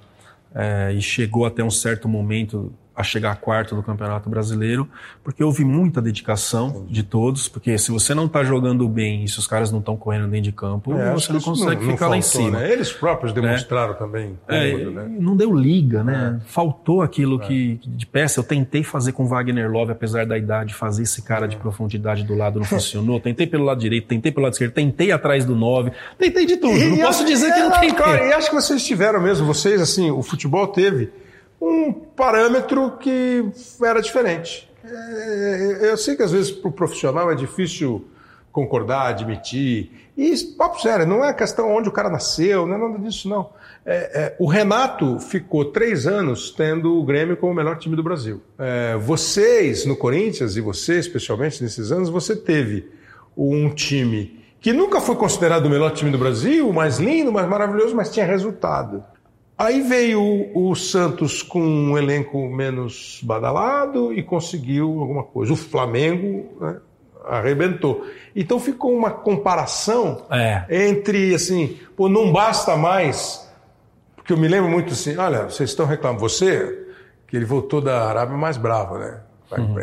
[0.55, 4.89] é, e chegou até um certo momento a chegar a quarto do Campeonato Brasileiro,
[5.23, 9.39] porque houve muita dedicação de todos, porque se você não está jogando bem e se
[9.39, 11.97] os caras não estão correndo dentro de campo, é, você não consegue não, ficar não
[11.97, 12.59] faltou, lá em cima.
[12.59, 12.73] Né?
[12.73, 13.43] Eles próprios né?
[13.43, 13.97] demonstraram é.
[13.97, 14.39] também.
[14.47, 15.17] Cômodo, né?
[15.21, 16.41] Não deu liga, né?
[16.41, 16.49] É.
[16.49, 17.47] Faltou aquilo é.
[17.47, 18.41] que de peça.
[18.41, 22.35] Eu tentei fazer com Wagner Love, apesar da idade, fazer esse cara de profundidade do
[22.35, 23.21] lado não funcionou.
[23.21, 26.79] Tentei pelo lado direito, tentei pelo lado esquerdo, tentei atrás do nove, tentei de tudo.
[26.79, 27.93] E, não posso dizer que não tentei.
[27.93, 31.11] Claro, e acho que vocês tiveram mesmo, vocês, assim, o futebol teve
[31.61, 33.45] um parâmetro que
[33.83, 34.71] era diferente.
[34.85, 38.07] É, eu sei que às vezes para o profissional é difícil
[38.53, 39.91] concordar, admitir.
[40.17, 43.51] E, papo sério, não é questão onde o cara nasceu, não é nada disso, não.
[43.85, 48.03] É, é, o Renato ficou três anos tendo o Grêmio como o melhor time do
[48.03, 48.41] Brasil.
[48.59, 52.89] É, vocês, no Corinthians, e você especialmente nesses anos, você teve
[53.37, 57.47] um time que nunca foi considerado o melhor time do Brasil, o mais lindo, mais
[57.47, 59.05] maravilhoso, mas tinha resultado.
[59.59, 65.55] Aí veio o Santos com um elenco menos badalado e conseguiu alguma coisa.
[65.55, 66.77] O Flamengo né,
[67.25, 68.07] arrebentou.
[68.35, 70.65] Então ficou uma comparação é.
[70.69, 73.51] entre assim, pô, não basta mais.
[74.15, 76.87] Porque eu me lembro muito assim, olha, vocês estão reclamando, você,
[77.27, 79.21] que ele voltou da Arábia mais bravo, né?
[79.57, 79.77] Uhum.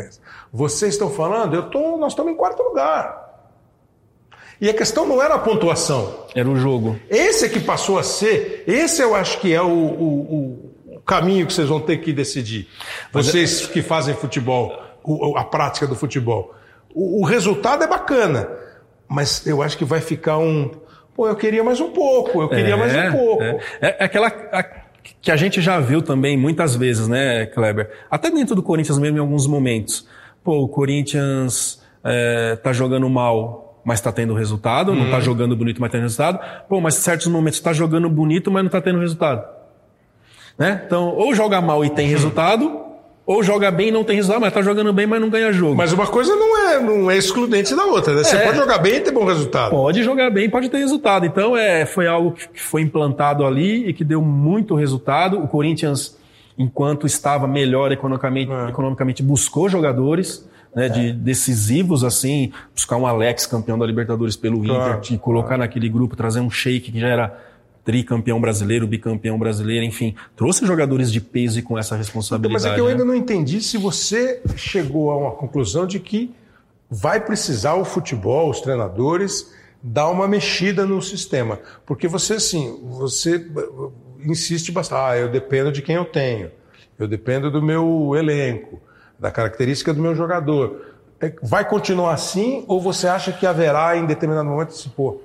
[0.52, 3.23] Vocês estão falando, eu tô, nós estamos em quarto lugar.
[4.60, 6.26] E a questão não era a pontuação.
[6.34, 6.98] Era o jogo.
[7.08, 11.46] Esse é que passou a ser, esse eu acho que é o, o, o caminho
[11.46, 12.68] que vocês vão ter que decidir.
[13.12, 14.72] Vocês que fazem futebol,
[15.36, 16.54] a prática do futebol.
[16.94, 18.48] O, o, resultado é bacana,
[19.08, 20.70] mas eu acho que vai ficar um.
[21.14, 23.42] Pô, eu queria mais um pouco, eu queria é, mais um pouco.
[23.42, 24.28] É, é aquela.
[24.28, 24.84] A,
[25.20, 27.90] que a gente já viu também muitas vezes, né, Kleber?
[28.10, 30.06] Até dentro do Corinthians mesmo em alguns momentos.
[30.42, 34.96] Pô, o Corinthians é, tá jogando mal, mas está tendo resultado, hum.
[34.96, 35.22] não está uhum.
[35.22, 36.40] jogando bonito, mas tendo resultado.
[36.68, 39.44] Pô, mas em certos momentos está jogando bonito, mas não está tendo resultado.
[40.58, 40.82] Né?
[40.86, 42.80] Então, ou joga mal e tem resultado,
[43.26, 45.74] ou joga bem e não tem resultado, mas está jogando bem, mas não ganha jogo.
[45.74, 48.22] Mas uma coisa não é, não é excludente da outra, né?
[48.22, 49.70] Você é, pode jogar bem e ter bom resultado.
[49.70, 51.26] Pode jogar bem, pode ter resultado.
[51.26, 55.42] Então, é, foi algo que foi implantado ali e que deu muito resultado.
[55.42, 56.16] O Corinthians,
[56.56, 58.68] enquanto estava melhor economicamente, é.
[58.68, 60.88] economicamente buscou jogadores né, é.
[60.88, 65.62] de decisivos assim, buscar um Alex campeão da Libertadores pelo claro, Inter, colocar claro.
[65.62, 67.44] naquele grupo, trazer um Sheik que já era
[67.84, 72.64] tricampeão brasileiro, bicampeão brasileiro, enfim, trouxe jogadores de peso e com essa responsabilidade.
[72.64, 72.92] Então, mas é que eu né?
[72.92, 76.34] ainda não entendi se você chegou a uma conclusão de que
[76.90, 79.52] vai precisar o futebol, os treinadores,
[79.82, 81.58] dar uma mexida no sistema.
[81.84, 83.46] Porque você, assim, você
[84.24, 84.98] insiste bastante.
[84.98, 86.50] Ah, eu dependo de quem eu tenho.
[86.98, 88.80] Eu dependo do meu elenco
[89.18, 90.94] da característica do meu jogador.
[91.20, 95.20] É, vai continuar assim ou você acha que haverá em determinado momento, se pô,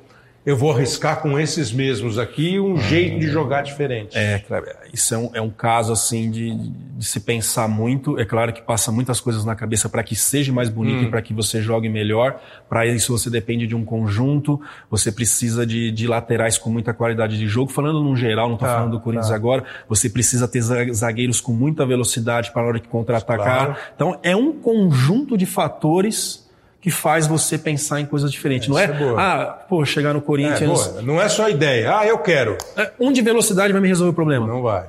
[0.45, 4.17] eu vou arriscar com esses mesmos aqui um jeito de jogar diferente.
[4.17, 6.55] É, claro, isso é um, é um caso assim de,
[6.97, 8.17] de, se pensar muito.
[8.17, 11.07] É claro que passa muitas coisas na cabeça para que seja mais bonito hum.
[11.07, 12.41] e para que você jogue melhor.
[12.69, 14.59] Para isso você depende de um conjunto,
[14.89, 17.71] você precisa de, de, laterais com muita qualidade de jogo.
[17.71, 19.35] Falando no geral, não estou tá, falando do Corinthians tá.
[19.35, 23.65] agora, você precisa ter zagueiros com muita velocidade para a hora de contra-atacar.
[23.65, 23.75] Claro.
[23.93, 26.48] Então é um conjunto de fatores
[26.81, 28.67] que faz você pensar em coisas diferentes.
[28.69, 30.95] É, não é, é ah, pô, chegar no Corinthians.
[30.97, 31.97] É, não é só ideia.
[31.97, 32.57] Ah, eu quero.
[32.77, 34.47] É, um de velocidade vai me resolver o problema.
[34.47, 34.87] Não vai.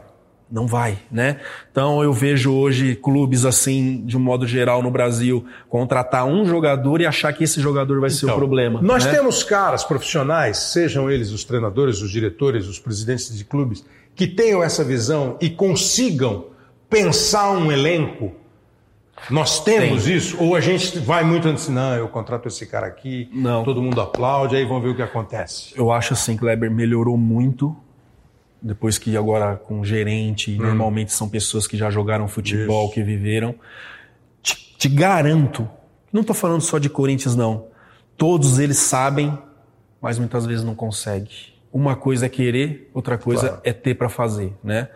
[0.51, 1.37] Não vai, né?
[1.71, 7.01] Então eu vejo hoje clubes assim, de um modo geral no Brasil, contratar um jogador
[7.01, 8.83] e achar que esse jogador vai então, ser o então, problema.
[8.83, 9.13] Nós né?
[9.13, 14.61] temos caras profissionais, sejam eles os treinadores, os diretores, os presidentes de clubes, que tenham
[14.61, 16.47] essa visão e consigam
[16.89, 18.33] pensar um elenco
[19.29, 20.17] nós temos Tem.
[20.17, 20.37] isso?
[20.41, 23.65] Ou a gente vai muito antes, não, eu contrato esse cara aqui, não.
[23.65, 25.75] todo mundo aplaude, aí vamos ver o que acontece.
[25.77, 27.77] Eu acho assim, Kleber melhorou muito
[28.63, 30.63] depois que agora com gerente, hum.
[30.63, 32.95] normalmente são pessoas que já jogaram futebol, isso.
[32.95, 33.55] que viveram.
[34.43, 35.69] Te, te garanto,
[36.13, 37.67] não estou falando só de Corinthians, não.
[38.17, 39.37] Todos eles sabem,
[40.01, 41.51] mas muitas vezes não conseguem.
[41.73, 43.63] Uma coisa é querer, outra coisa claro.
[43.65, 44.89] é ter para fazer, né?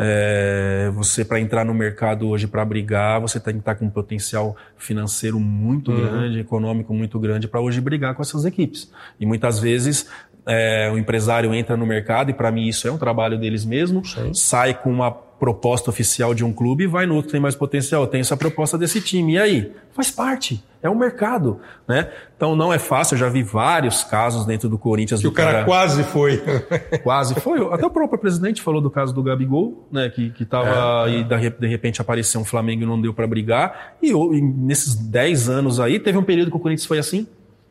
[0.00, 3.86] É, você, para entrar no mercado hoje para brigar, você tem que estar tá com
[3.86, 6.00] um potencial financeiro muito uhum.
[6.00, 8.90] grande, econômico muito grande, para hoje brigar com essas equipes.
[9.18, 10.08] E muitas vezes
[10.46, 14.04] é, o empresário entra no mercado, e para mim isso é um trabalho deles mesmo,
[14.04, 14.32] Sim.
[14.32, 18.06] sai com uma proposta oficial de um clube e vai no outro tem mais potencial.
[18.06, 19.34] Tenho essa proposta desse time.
[19.34, 19.72] E aí?
[19.92, 20.62] Faz parte.
[20.82, 22.08] É o um mercado, né?
[22.36, 23.14] Então não é fácil.
[23.14, 25.20] Eu já vi vários casos dentro do Corinthians.
[25.20, 26.42] Que do o cara, cara, quase foi.
[27.02, 27.60] Quase foi.
[27.72, 30.08] Até o próprio presidente falou do caso do Gabigol, né?
[30.08, 31.18] Que, que tava é, é.
[31.18, 33.94] e de repente apareceu um Flamengo e não deu para brigar.
[34.02, 37.26] E, e nesses 10 anos aí, teve um período que o Corinthians foi assim.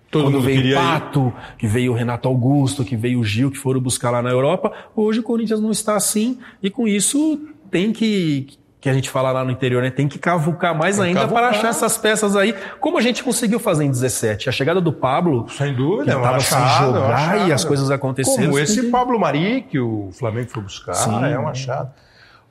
[0.09, 1.57] Todo Quando veio o Pato, ir.
[1.57, 4.71] que veio o Renato Augusto, que veio o Gil, que foram buscar lá na Europa.
[4.95, 6.39] Hoje o Corinthians não está assim.
[6.63, 7.39] E com isso
[7.69, 9.89] tem que que a gente fala lá no interior, né?
[9.89, 11.43] Tem que cavucar mais ainda cavucar.
[11.43, 14.49] para achar essas peças aí, como a gente conseguiu fazer em 17.
[14.49, 18.49] A chegada do Pablo, sem dúvida, que estava sem jogar e as coisas aconteceram.
[18.49, 18.83] Como esse.
[18.89, 21.25] Pablo Mari que o Flamengo foi buscar, Sim.
[21.25, 21.91] é um achado.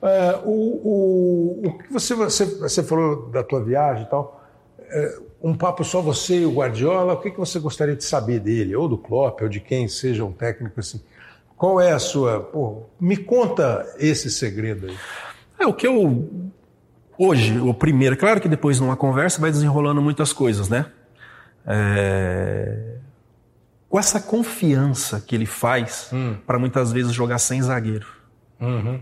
[0.01, 4.43] É, o, o, o que você, você, você falou da tua viagem e tal,
[4.89, 8.39] é, um papo só você e o Guardiola, o que, que você gostaria de saber
[8.39, 11.01] dele, ou do Klopp, ou de quem seja um técnico assim?
[11.57, 12.39] Qual é a sua.
[12.39, 14.97] Pô, me conta esse segredo aí.
[15.59, 16.51] É o que eu.
[17.17, 20.85] Hoje, o primeiro, claro que depois numa conversa vai desenrolando muitas coisas, né?
[21.65, 22.97] É...
[23.89, 26.35] Com essa confiança que ele faz hum.
[26.45, 28.05] para muitas vezes jogar sem zagueiro.
[28.61, 29.01] Uhum.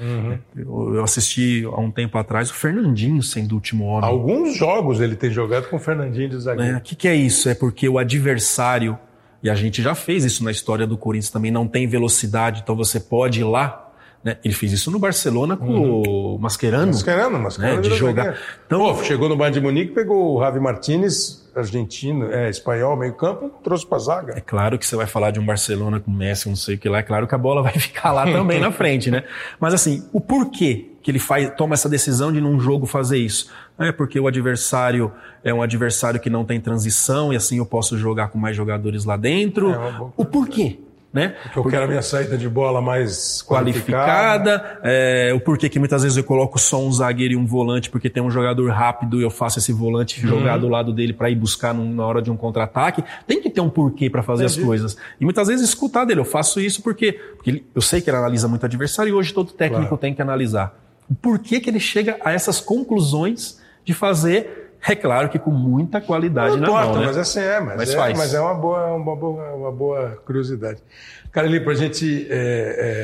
[0.00, 0.38] Uhum.
[0.56, 4.08] Eu assisti há um tempo atrás o Fernandinho sendo o último homem.
[4.08, 6.74] Alguns jogos ele tem jogado com o Fernandinho de zagueiro.
[6.74, 7.48] O é, que, que é isso?
[7.48, 8.98] É porque o adversário,
[9.42, 12.76] e a gente já fez isso na história do Corinthians também, não tem velocidade, então
[12.76, 13.91] você pode ir lá
[14.24, 14.36] né?
[14.44, 16.34] Ele fez isso no Barcelona com uhum.
[16.34, 16.92] o Mascherano.
[16.92, 17.76] Mascherano, Mascherano.
[17.76, 17.80] Né?
[17.82, 18.38] De jogar.
[18.66, 23.14] Então, Pô, chegou no Bayern de Munique, pegou o Javi Martinez, argentino, é, espanhol, meio
[23.14, 24.34] campo, trouxe para zaga.
[24.36, 26.88] É claro que você vai falar de um Barcelona com Messi, não sei o que
[26.88, 29.24] lá, é claro que a bola vai ficar lá também na frente, né?
[29.58, 33.50] Mas assim, o porquê que ele faz, toma essa decisão de num jogo fazer isso?
[33.78, 35.12] É porque o adversário
[35.42, 39.04] é um adversário que não tem transição e assim eu posso jogar com mais jogadores
[39.04, 39.72] lá dentro.
[39.72, 40.78] É o porquê?
[41.12, 41.34] Né?
[41.42, 45.78] Porque eu quero a minha saída de bola mais qualificada, qualificada é, o porquê que
[45.78, 49.20] muitas vezes eu coloco só um zagueiro e um volante porque tem um jogador rápido
[49.20, 50.28] e eu faço esse volante uhum.
[50.28, 53.04] jogar do lado dele para ir buscar na hora de um contra-ataque.
[53.26, 54.60] Tem que ter um porquê para fazer Entendi.
[54.60, 54.96] as coisas.
[55.20, 58.48] E muitas vezes escutar dele, eu faço isso porque, porque eu sei que ele analisa
[58.48, 59.98] muito adversário e hoje todo técnico claro.
[59.98, 60.74] tem que analisar.
[61.10, 66.00] O porquê que ele chega a essas conclusões de fazer é claro que com muita
[66.00, 67.06] qualidade não na mão, né?
[67.06, 68.18] mas assim é, mas, mas, é, faz.
[68.18, 70.82] mas é uma boa, uma boa, uma boa curiosidade.
[71.30, 72.34] Carly, para a gente é,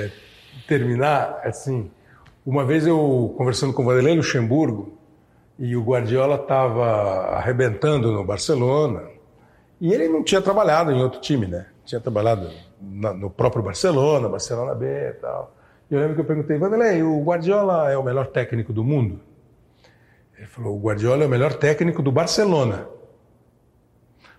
[0.06, 0.10] é,
[0.66, 1.90] terminar, assim,
[2.44, 4.98] uma vez eu conversando com o Vanderlei Luxemburgo
[5.58, 9.04] e o Guardiola estava arrebentando no Barcelona
[9.80, 11.66] e ele não tinha trabalhado em outro time, né?
[11.84, 12.50] Tinha trabalhado
[12.80, 15.54] na, no próprio Barcelona, Barcelona B e tal.
[15.90, 19.20] E eu lembro que eu perguntei, Vanderlei, o Guardiola é o melhor técnico do mundo?
[20.48, 22.88] Ele falou: o Guardiola é o melhor técnico do Barcelona.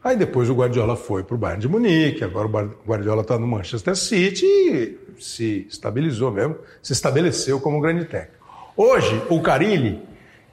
[0.03, 3.45] Aí depois o Guardiola foi para o Bayern de Munique, agora o Guardiola está no
[3.45, 8.39] Manchester City e se estabilizou mesmo, se estabeleceu como grande técnico.
[8.77, 10.01] Hoje, o Carilli,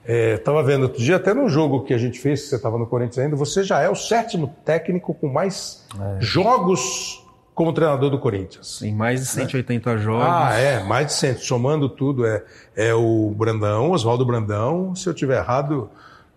[0.05, 2.89] estava é, vendo outro dia, até no jogo que a gente fez, você estava no
[2.89, 6.21] Corinthians ainda, você já é o sétimo técnico com mais é.
[6.21, 7.25] jogos
[7.57, 8.83] como treinador do Corinthians.
[8.83, 10.03] Em mais de 180 né?
[10.03, 10.27] jogos.
[10.29, 12.45] Ah, é, mais de 100, somando tudo, é,
[12.77, 15.89] é o Brandão, Oswaldo Brandão, se eu tiver errado,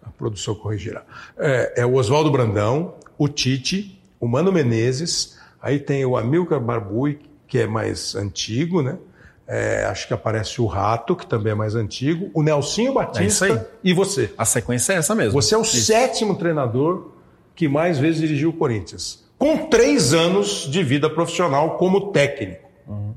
[0.02, 1.04] a produção corrigirá.
[1.38, 7.20] É, é o Oswaldo Brandão, o Tite, o Mano Menezes, aí tem o Amilcar Barbui,
[7.46, 8.98] que é mais antigo, né?
[9.46, 13.68] É, acho que aparece o Rato, que também é mais antigo, o Nelsinho Batista é
[13.84, 14.34] e você.
[14.38, 15.34] A sequência é essa mesmo.
[15.34, 15.82] Você é o isso.
[15.82, 17.10] sétimo treinador
[17.56, 22.70] que mais vezes dirigiu o Corinthians com três anos de vida profissional como técnico.
[22.86, 23.16] Uhum.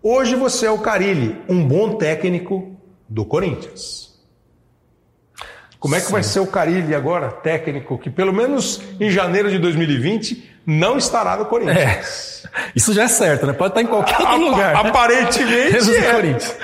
[0.00, 2.76] Hoje você é o Carilli, um bom técnico
[3.08, 4.12] do Corinthians.
[5.80, 6.12] Como é que Sim.
[6.12, 11.36] vai ser o Carilli agora, técnico, que pelo menos em janeiro de 2020 não estará
[11.36, 12.44] no Corinthians?
[12.46, 12.70] É.
[12.76, 13.52] Isso já é certo, né?
[13.52, 14.74] Pode estar em qualquer outro lugar.
[14.74, 14.90] Né?
[14.90, 16.12] Aparentemente é.
[16.12, 16.56] Corinthians.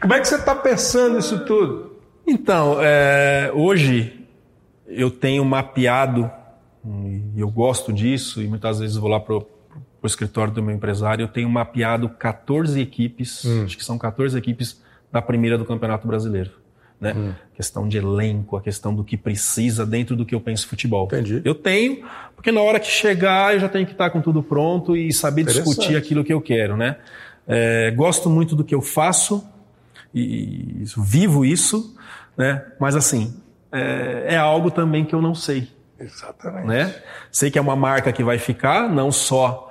[0.00, 1.98] Como é que você está pensando isso tudo?
[2.26, 4.26] Então, é, hoje
[4.88, 6.30] eu tenho mapeado
[6.84, 9.46] e eu gosto disso, e muitas vezes vou lá para o
[10.04, 11.22] escritório do meu empresário.
[11.22, 13.64] Eu tenho mapeado 14 equipes, hum.
[13.64, 16.50] acho que são 14 equipes da primeira do Campeonato Brasileiro.
[17.00, 17.14] Né?
[17.16, 17.32] Hum.
[17.54, 21.06] Questão de elenco, a questão do que precisa dentro do que eu penso futebol.
[21.06, 21.42] Entendi.
[21.44, 22.04] Eu tenho,
[22.34, 25.44] porque na hora que chegar eu já tenho que estar com tudo pronto e saber
[25.44, 26.96] discutir aquilo que eu quero, né?
[27.46, 29.44] É, gosto muito do que eu faço
[30.14, 31.96] e vivo isso,
[32.36, 32.64] né?
[32.78, 33.34] Mas assim,
[33.72, 35.68] é, é algo também que eu não sei.
[36.02, 36.66] Exatamente.
[36.66, 36.94] Né?
[37.30, 39.68] Sei que é uma marca que vai ficar, não só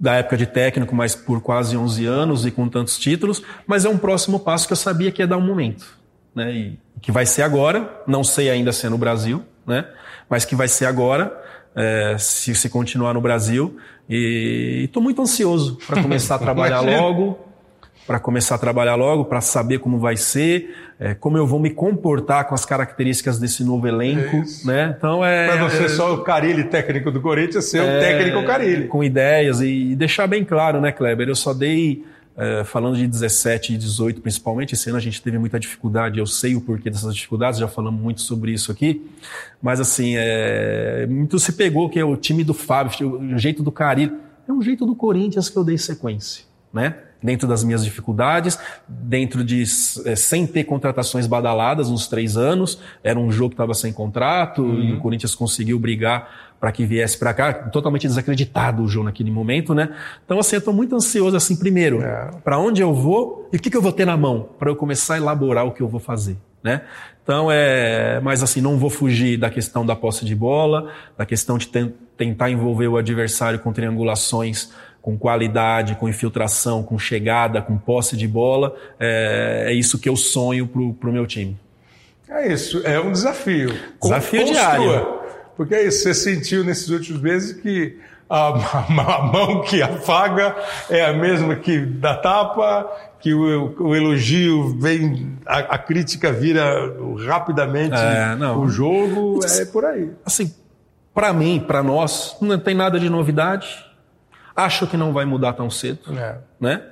[0.00, 3.88] da época de técnico, mas por quase 11 anos e com tantos títulos, mas é
[3.88, 5.98] um próximo passo que eu sabia que ia dar um momento.
[6.34, 6.52] Né?
[6.52, 9.86] E que vai ser agora, não sei ainda se é no Brasil, né?
[10.28, 11.36] mas que vai ser agora,
[11.74, 13.76] é, se, se continuar no Brasil.
[14.08, 17.47] E estou muito ansioso para começar a trabalhar logo,
[18.08, 21.68] para começar a trabalhar logo, para saber como vai ser, é, como eu vou me
[21.68, 24.94] comportar com as características desse novo elenco, é né?
[24.96, 25.46] Então é.
[25.46, 28.88] Para ser é, só o Carilli técnico do Corinthians, ser é, o técnico Carilli.
[28.88, 31.28] Com ideias e, e, deixar bem claro, né, Kleber?
[31.28, 32.02] Eu só dei.
[32.34, 36.26] É, falando de 17 e 18 principalmente, esse ano a gente teve muita dificuldade, eu
[36.26, 39.04] sei o porquê dessas dificuldades, já falamos muito sobre isso aqui,
[39.60, 43.72] mas assim, é, muito se pegou que é o time do Fábio, o jeito do
[43.72, 44.12] Carilli,
[44.48, 46.94] é um jeito do Corinthians que eu dei sequência, né?
[47.22, 49.62] Dentro das minhas dificuldades, dentro de
[50.04, 52.80] é, sem ter contratações badaladas nos três anos.
[53.02, 54.80] Era um jogo que estava sem contrato uhum.
[54.80, 59.30] e o Corinthians conseguiu brigar para que viesse para cá, totalmente desacreditado o jogo naquele
[59.30, 59.90] momento, né?
[60.24, 62.30] Então assim, eu estou muito ansioso assim, primeiro, é.
[62.42, 64.74] para onde eu vou e o que, que eu vou ter na mão para eu
[64.74, 66.82] começar a elaborar o que eu vou fazer, né?
[67.22, 71.58] Então é, mas assim, não vou fugir da questão da posse de bola, da questão
[71.58, 71.68] de
[72.16, 74.70] tentar envolver o adversário com triangulações
[75.08, 78.76] com qualidade, com infiltração, com chegada, com posse de bola.
[79.00, 81.56] É, é isso que eu sonho para o meu time.
[82.28, 83.74] É isso, é um desafio.
[84.02, 84.44] Desafio Construa.
[84.44, 85.18] diário.
[85.56, 87.96] Porque é isso, você sentiu nesses últimos meses que
[88.28, 88.48] a,
[89.16, 90.54] a, mão que afaga
[90.90, 92.86] é a mesma que dá tapa,
[93.18, 96.94] que o, o elogio vem, a, a, crítica vira
[97.26, 100.10] rapidamente é, o jogo, é por aí.
[100.22, 100.52] Assim,
[101.14, 103.87] para mim, para nós, não tem nada de novidade
[104.58, 106.38] acho que não vai mudar tão cedo, é.
[106.60, 106.82] né?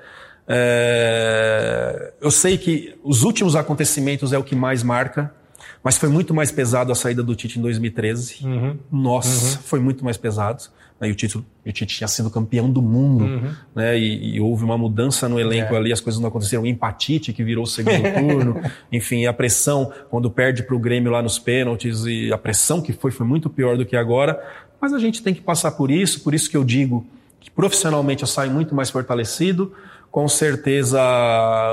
[0.49, 5.35] É, eu sei que os últimos acontecimentos é o que mais marca,
[5.83, 8.45] mas foi muito mais pesado a saída do Tite em 2013.
[8.45, 8.77] Uhum.
[8.91, 9.63] Nossa, uhum.
[9.63, 10.63] foi muito mais pesado.
[11.03, 13.51] E o Tite, o Tite tinha sido campeão do mundo, uhum.
[13.75, 13.99] né?
[13.99, 15.77] E, e, houve uma mudança no elenco é.
[15.77, 16.63] ali, as coisas não aconteceram.
[16.63, 21.11] O empatite que virou o segundo turno, enfim, a pressão quando perde para o Grêmio
[21.11, 24.41] lá nos pênaltis e a pressão que foi foi muito pior do que agora.
[24.81, 27.07] Mas a gente tem que passar por isso, por isso que eu digo
[27.47, 29.73] que profissionalmente eu saio muito mais fortalecido.
[30.11, 30.99] Com certeza,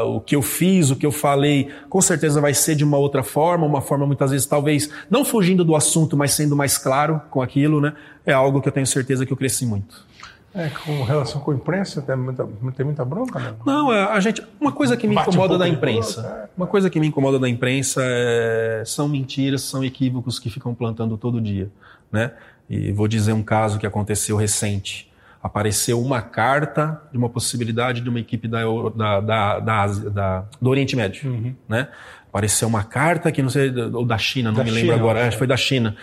[0.06, 3.24] o que eu fiz, o que eu falei, com certeza vai ser de uma outra
[3.24, 7.42] forma, uma forma muitas vezes, talvez, não fugindo do assunto, mas sendo mais claro com
[7.42, 7.94] aquilo, né?
[8.26, 10.06] É algo que eu tenho certeza que eu cresci muito.
[10.54, 13.54] É, com relação com a imprensa, tem muita, tem muita bronca, né?
[13.66, 14.44] Não, é, a gente.
[14.60, 16.50] Uma coisa que me Bate incomoda um da imprensa.
[16.56, 21.18] Uma coisa que me incomoda da imprensa é, são mentiras, são equívocos que ficam plantando
[21.18, 21.72] todo dia.
[22.12, 22.32] Né?
[22.70, 25.12] E vou dizer um caso que aconteceu recente
[25.44, 28.62] apareceu uma carta de uma possibilidade de uma equipe da,
[28.96, 31.30] da, da, da, da do Oriente Médio.
[31.30, 31.54] Uhum.
[31.68, 31.90] Né?
[32.30, 35.22] Apareceu uma carta que não sei, ou da China, não da me China, lembro agora,
[35.28, 35.98] acho que foi da China.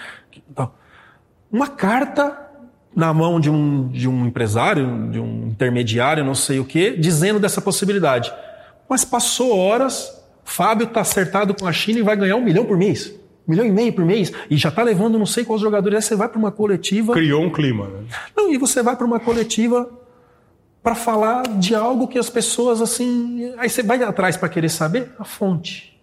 [0.51, 0.70] Então,
[1.51, 2.36] uma carta
[2.95, 7.41] na mão de um, de um empresário, de um intermediário, não sei o quê, dizendo
[7.41, 8.30] dessa possibilidade.
[8.88, 12.76] Mas passou horas, Fábio está acertado com a China e vai ganhar um milhão por
[12.76, 13.20] mês
[13.51, 15.96] milhão e meio por mês, e já está levando não sei quais jogadores.
[15.96, 17.12] Aí você vai para uma coletiva.
[17.12, 18.05] Criou um clima, né?
[18.36, 19.90] Não, e você vai para uma coletiva
[20.82, 23.53] para falar de algo que as pessoas assim.
[23.59, 26.01] Aí você vai atrás para querer saber a fonte.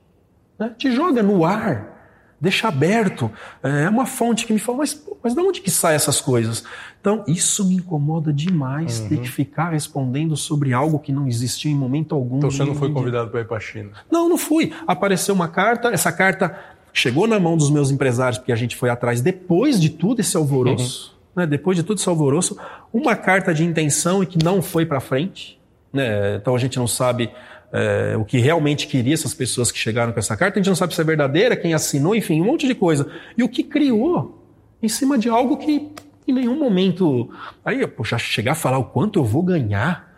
[0.59, 0.73] Né?
[0.77, 1.95] Te joga no ar.
[2.39, 3.31] Deixa aberto.
[3.63, 6.63] É uma fonte que me fala, mas, mas de onde que saem essas coisas?
[7.01, 9.09] Então, isso me incomoda demais, uhum.
[9.09, 12.37] ter que ficar respondendo sobre algo que não existiu em momento algum.
[12.37, 13.89] Então você não foi convidado para ir para a China?
[14.11, 14.71] Não, não fui.
[14.85, 16.55] Apareceu uma carta, essa carta
[16.99, 20.35] chegou na mão dos meus empresários, porque a gente foi atrás depois de tudo esse
[20.35, 21.43] alvoroço, uhum.
[21.43, 22.57] né, depois de tudo esse alvoroço,
[22.91, 25.59] uma carta de intenção e que não foi para frente.
[25.93, 27.29] Né, então a gente não sabe
[27.71, 30.75] é, o que realmente queria essas pessoas que chegaram com essa carta, a gente não
[30.75, 33.07] sabe se é verdadeira, quem assinou, enfim, um monte de coisa.
[33.37, 34.43] E o que criou
[34.81, 35.91] em cima de algo que
[36.27, 37.29] em nenhum momento.
[37.63, 40.16] Aí, poxa, chegar a falar o quanto eu vou ganhar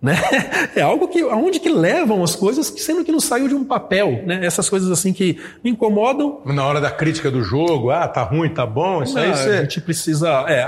[0.00, 0.16] né?
[0.76, 4.22] É algo que aonde que levam as coisas, sendo que não saiu de um papel,
[4.24, 4.44] né?
[4.44, 6.40] Essas coisas assim que me incomodam.
[6.44, 9.50] Na hora da crítica do jogo, ah, tá ruim, tá bom, isso não, aí você...
[9.50, 10.64] a gente precisa, é,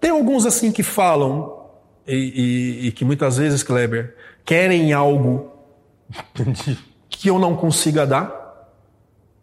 [0.00, 1.60] tem alguns assim que falam
[2.06, 5.52] e, e, e que muitas vezes, Kleber, querem algo
[7.08, 8.70] que eu não consiga dar,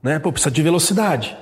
[0.04, 0.20] né?
[0.20, 1.36] Pô, precisa de velocidade.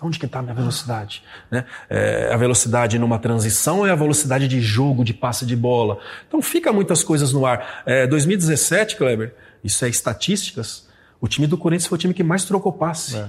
[0.00, 1.22] Onde que está a minha velocidade?
[1.50, 1.64] Né?
[1.90, 5.98] É, a velocidade numa transição é a velocidade de jogo, de passe de bola.
[6.26, 7.82] Então fica muitas coisas no ar.
[7.84, 9.34] É, 2017, Kleber,
[9.64, 10.88] isso é estatísticas,
[11.20, 13.16] o time do Corinthians foi o time que mais trocou passe.
[13.16, 13.28] É.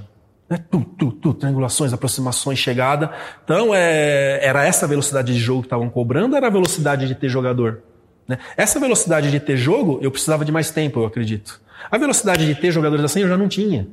[0.50, 0.60] Né?
[0.70, 3.12] Tu, tu, tu, triangulações, aproximações, chegada.
[3.44, 7.30] Então, é, era essa velocidade de jogo que estavam cobrando, era a velocidade de ter
[7.30, 7.82] jogador.
[8.28, 8.38] Né?
[8.56, 11.62] Essa velocidade de ter jogo, eu precisava de mais tempo, eu acredito.
[11.90, 13.88] A velocidade de ter jogadores assim, eu já não tinha.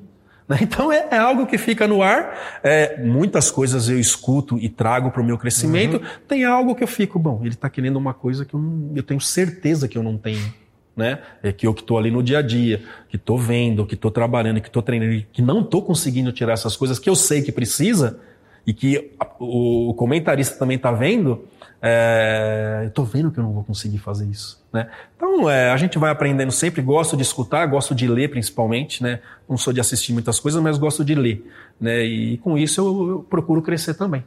[0.48, 0.58] Né?
[0.62, 2.60] Então é, é, algo que fica no ar.
[2.62, 5.96] É, muitas coisas eu escuto e trago para o meu crescimento.
[5.96, 6.02] Uhum.
[6.26, 9.02] Tem algo que eu fico, bom, ele está querendo uma coisa que eu, não, eu
[9.02, 10.52] tenho certeza que eu não tenho.
[10.96, 11.18] Né?
[11.42, 14.10] É que eu que estou ali no dia a dia, que estou vendo, que estou
[14.10, 17.52] trabalhando, que estou treinando, que não estou conseguindo tirar essas coisas que eu sei que
[17.52, 18.18] precisa
[18.66, 21.44] e que o comentarista também está vendo,
[21.80, 24.62] é, eu estou vendo que eu não vou conseguir fazer isso.
[24.72, 24.88] Né?
[25.16, 29.20] Então, é, a gente vai aprendendo sempre, gosto de escutar, gosto de ler principalmente, né?
[29.48, 31.44] não sou de assistir muitas coisas, mas gosto de ler.
[31.80, 32.04] Né?
[32.04, 34.24] E com isso eu, eu procuro crescer também.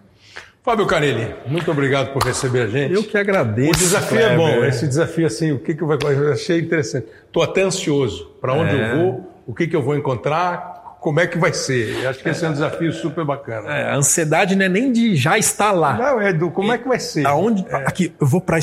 [0.62, 2.93] Fábio Carilli, muito obrigado por receber a gente.
[2.93, 3.72] Eu que agradeço.
[3.72, 5.97] O desafio é bom, esse desafio assim, o que, que vai.
[6.04, 7.08] Eu achei interessante.
[7.26, 8.30] Estou até ansioso.
[8.41, 8.91] Para onde é...
[8.91, 12.04] eu vou, o que, que eu vou encontrar, como é que vai ser.
[12.04, 13.70] Eu acho que esse é um desafio super bacana.
[13.70, 15.93] É, a ansiedade não é nem de já estar lá.
[15.93, 17.26] Não, é do como é que vai ser.
[17.26, 17.76] Aonde, é.
[17.76, 18.60] Aqui, eu vou para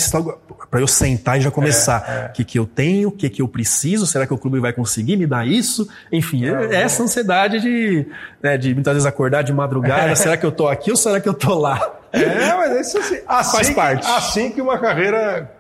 [0.71, 2.03] para eu sentar e já começar.
[2.03, 2.29] O é, é.
[2.29, 5.17] que, que eu tenho, o que, que eu preciso, será que o clube vai conseguir
[5.17, 5.89] me dar isso?
[6.11, 8.07] Enfim, é, essa ansiedade de,
[8.43, 11.29] né, de muitas vezes acordar de madrugada, será que eu tô aqui ou será que
[11.29, 11.95] eu tô lá?
[12.13, 14.07] É, mas isso assim, assim faz parte.
[14.07, 15.51] Assim que uma carreira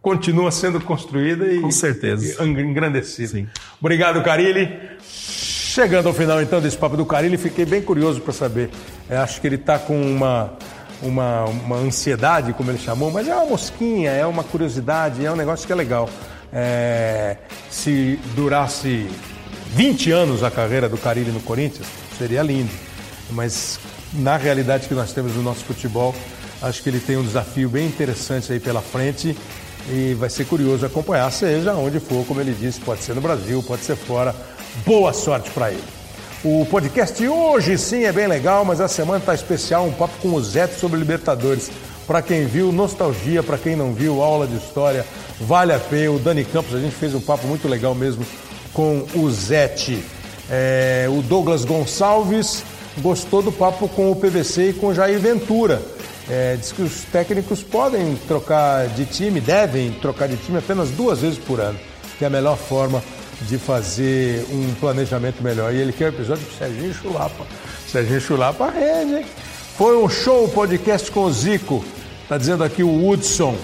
[0.00, 2.42] continua sendo construída e, Com certeza.
[2.42, 3.28] E engrandecida.
[3.28, 3.48] Sim.
[3.80, 4.78] Obrigado, Carilli.
[5.72, 8.68] Chegando ao final então desse papo do Carilli, fiquei bem curioso para saber.
[9.08, 10.52] Eu acho que ele está com uma
[11.00, 15.34] uma, uma ansiedade, como ele chamou, mas é uma mosquinha, é uma curiosidade, é um
[15.34, 16.10] negócio que é legal.
[16.52, 17.38] É,
[17.70, 19.08] se durasse
[19.68, 21.86] 20 anos a carreira do Carilli no Corinthians,
[22.18, 22.70] seria lindo.
[23.30, 23.80] Mas
[24.12, 26.14] na realidade que nós temos no nosso futebol,
[26.60, 29.34] acho que ele tem um desafio bem interessante aí pela frente
[29.88, 33.62] e vai ser curioso acompanhar, seja onde for, como ele disse, pode ser no Brasil,
[33.62, 34.34] pode ser fora.
[34.86, 35.84] Boa sorte para ele.
[36.42, 40.32] O podcast hoje sim é bem legal, mas a semana está especial, um papo com
[40.32, 41.70] o Zé sobre Libertadores.
[42.06, 45.04] Para quem viu, nostalgia, para quem não viu, aula de história,
[45.38, 46.12] vale a pena.
[46.12, 48.24] O Dani Campos, a gente fez um papo muito legal mesmo
[48.72, 50.02] com o Zete.
[50.50, 52.64] É, o Douglas Gonçalves
[52.98, 55.82] gostou do papo com o PVC e com o Jair Ventura.
[56.30, 61.20] É, diz que os técnicos podem trocar de time, devem trocar de time apenas duas
[61.20, 61.78] vezes por ano,
[62.18, 63.02] que é a melhor forma
[63.40, 65.72] de fazer um planejamento melhor.
[65.72, 67.44] E ele quer o episódio do Serginho Chulapa.
[67.88, 69.26] Serginho Chulapa rende, hein?
[69.76, 71.84] Foi um show podcast com o Zico.
[72.28, 73.56] Tá dizendo aqui o Hudson.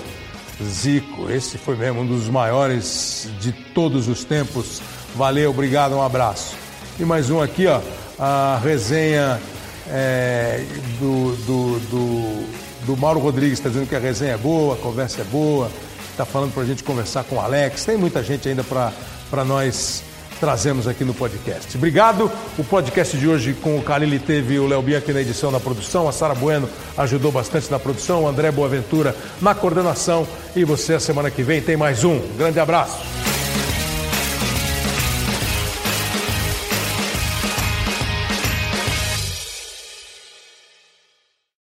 [0.62, 4.82] Zico, esse foi mesmo um dos maiores de todos os tempos.
[5.14, 6.56] Valeu, obrigado, um abraço.
[6.98, 7.80] E mais um aqui, ó,
[8.18, 9.40] a resenha
[9.88, 10.64] é,
[10.98, 12.48] do, do, do,
[12.86, 15.70] do Mauro Rodrigues, está dizendo que a resenha é boa, a conversa é boa,
[16.10, 17.84] está falando para a gente conversar com o Alex.
[17.84, 18.92] Tem muita gente ainda para
[19.31, 20.03] para nós
[20.39, 21.76] trazemos aqui no podcast.
[21.76, 22.31] Obrigado.
[22.57, 26.09] O podcast de hoje com o Calili teve o Léo Bianchi na edição da produção,
[26.09, 31.01] a Sara Bueno ajudou bastante na produção, o André Boaventura na coordenação e você a
[31.01, 32.20] semana que vem tem mais um.
[32.37, 33.38] Grande abraço.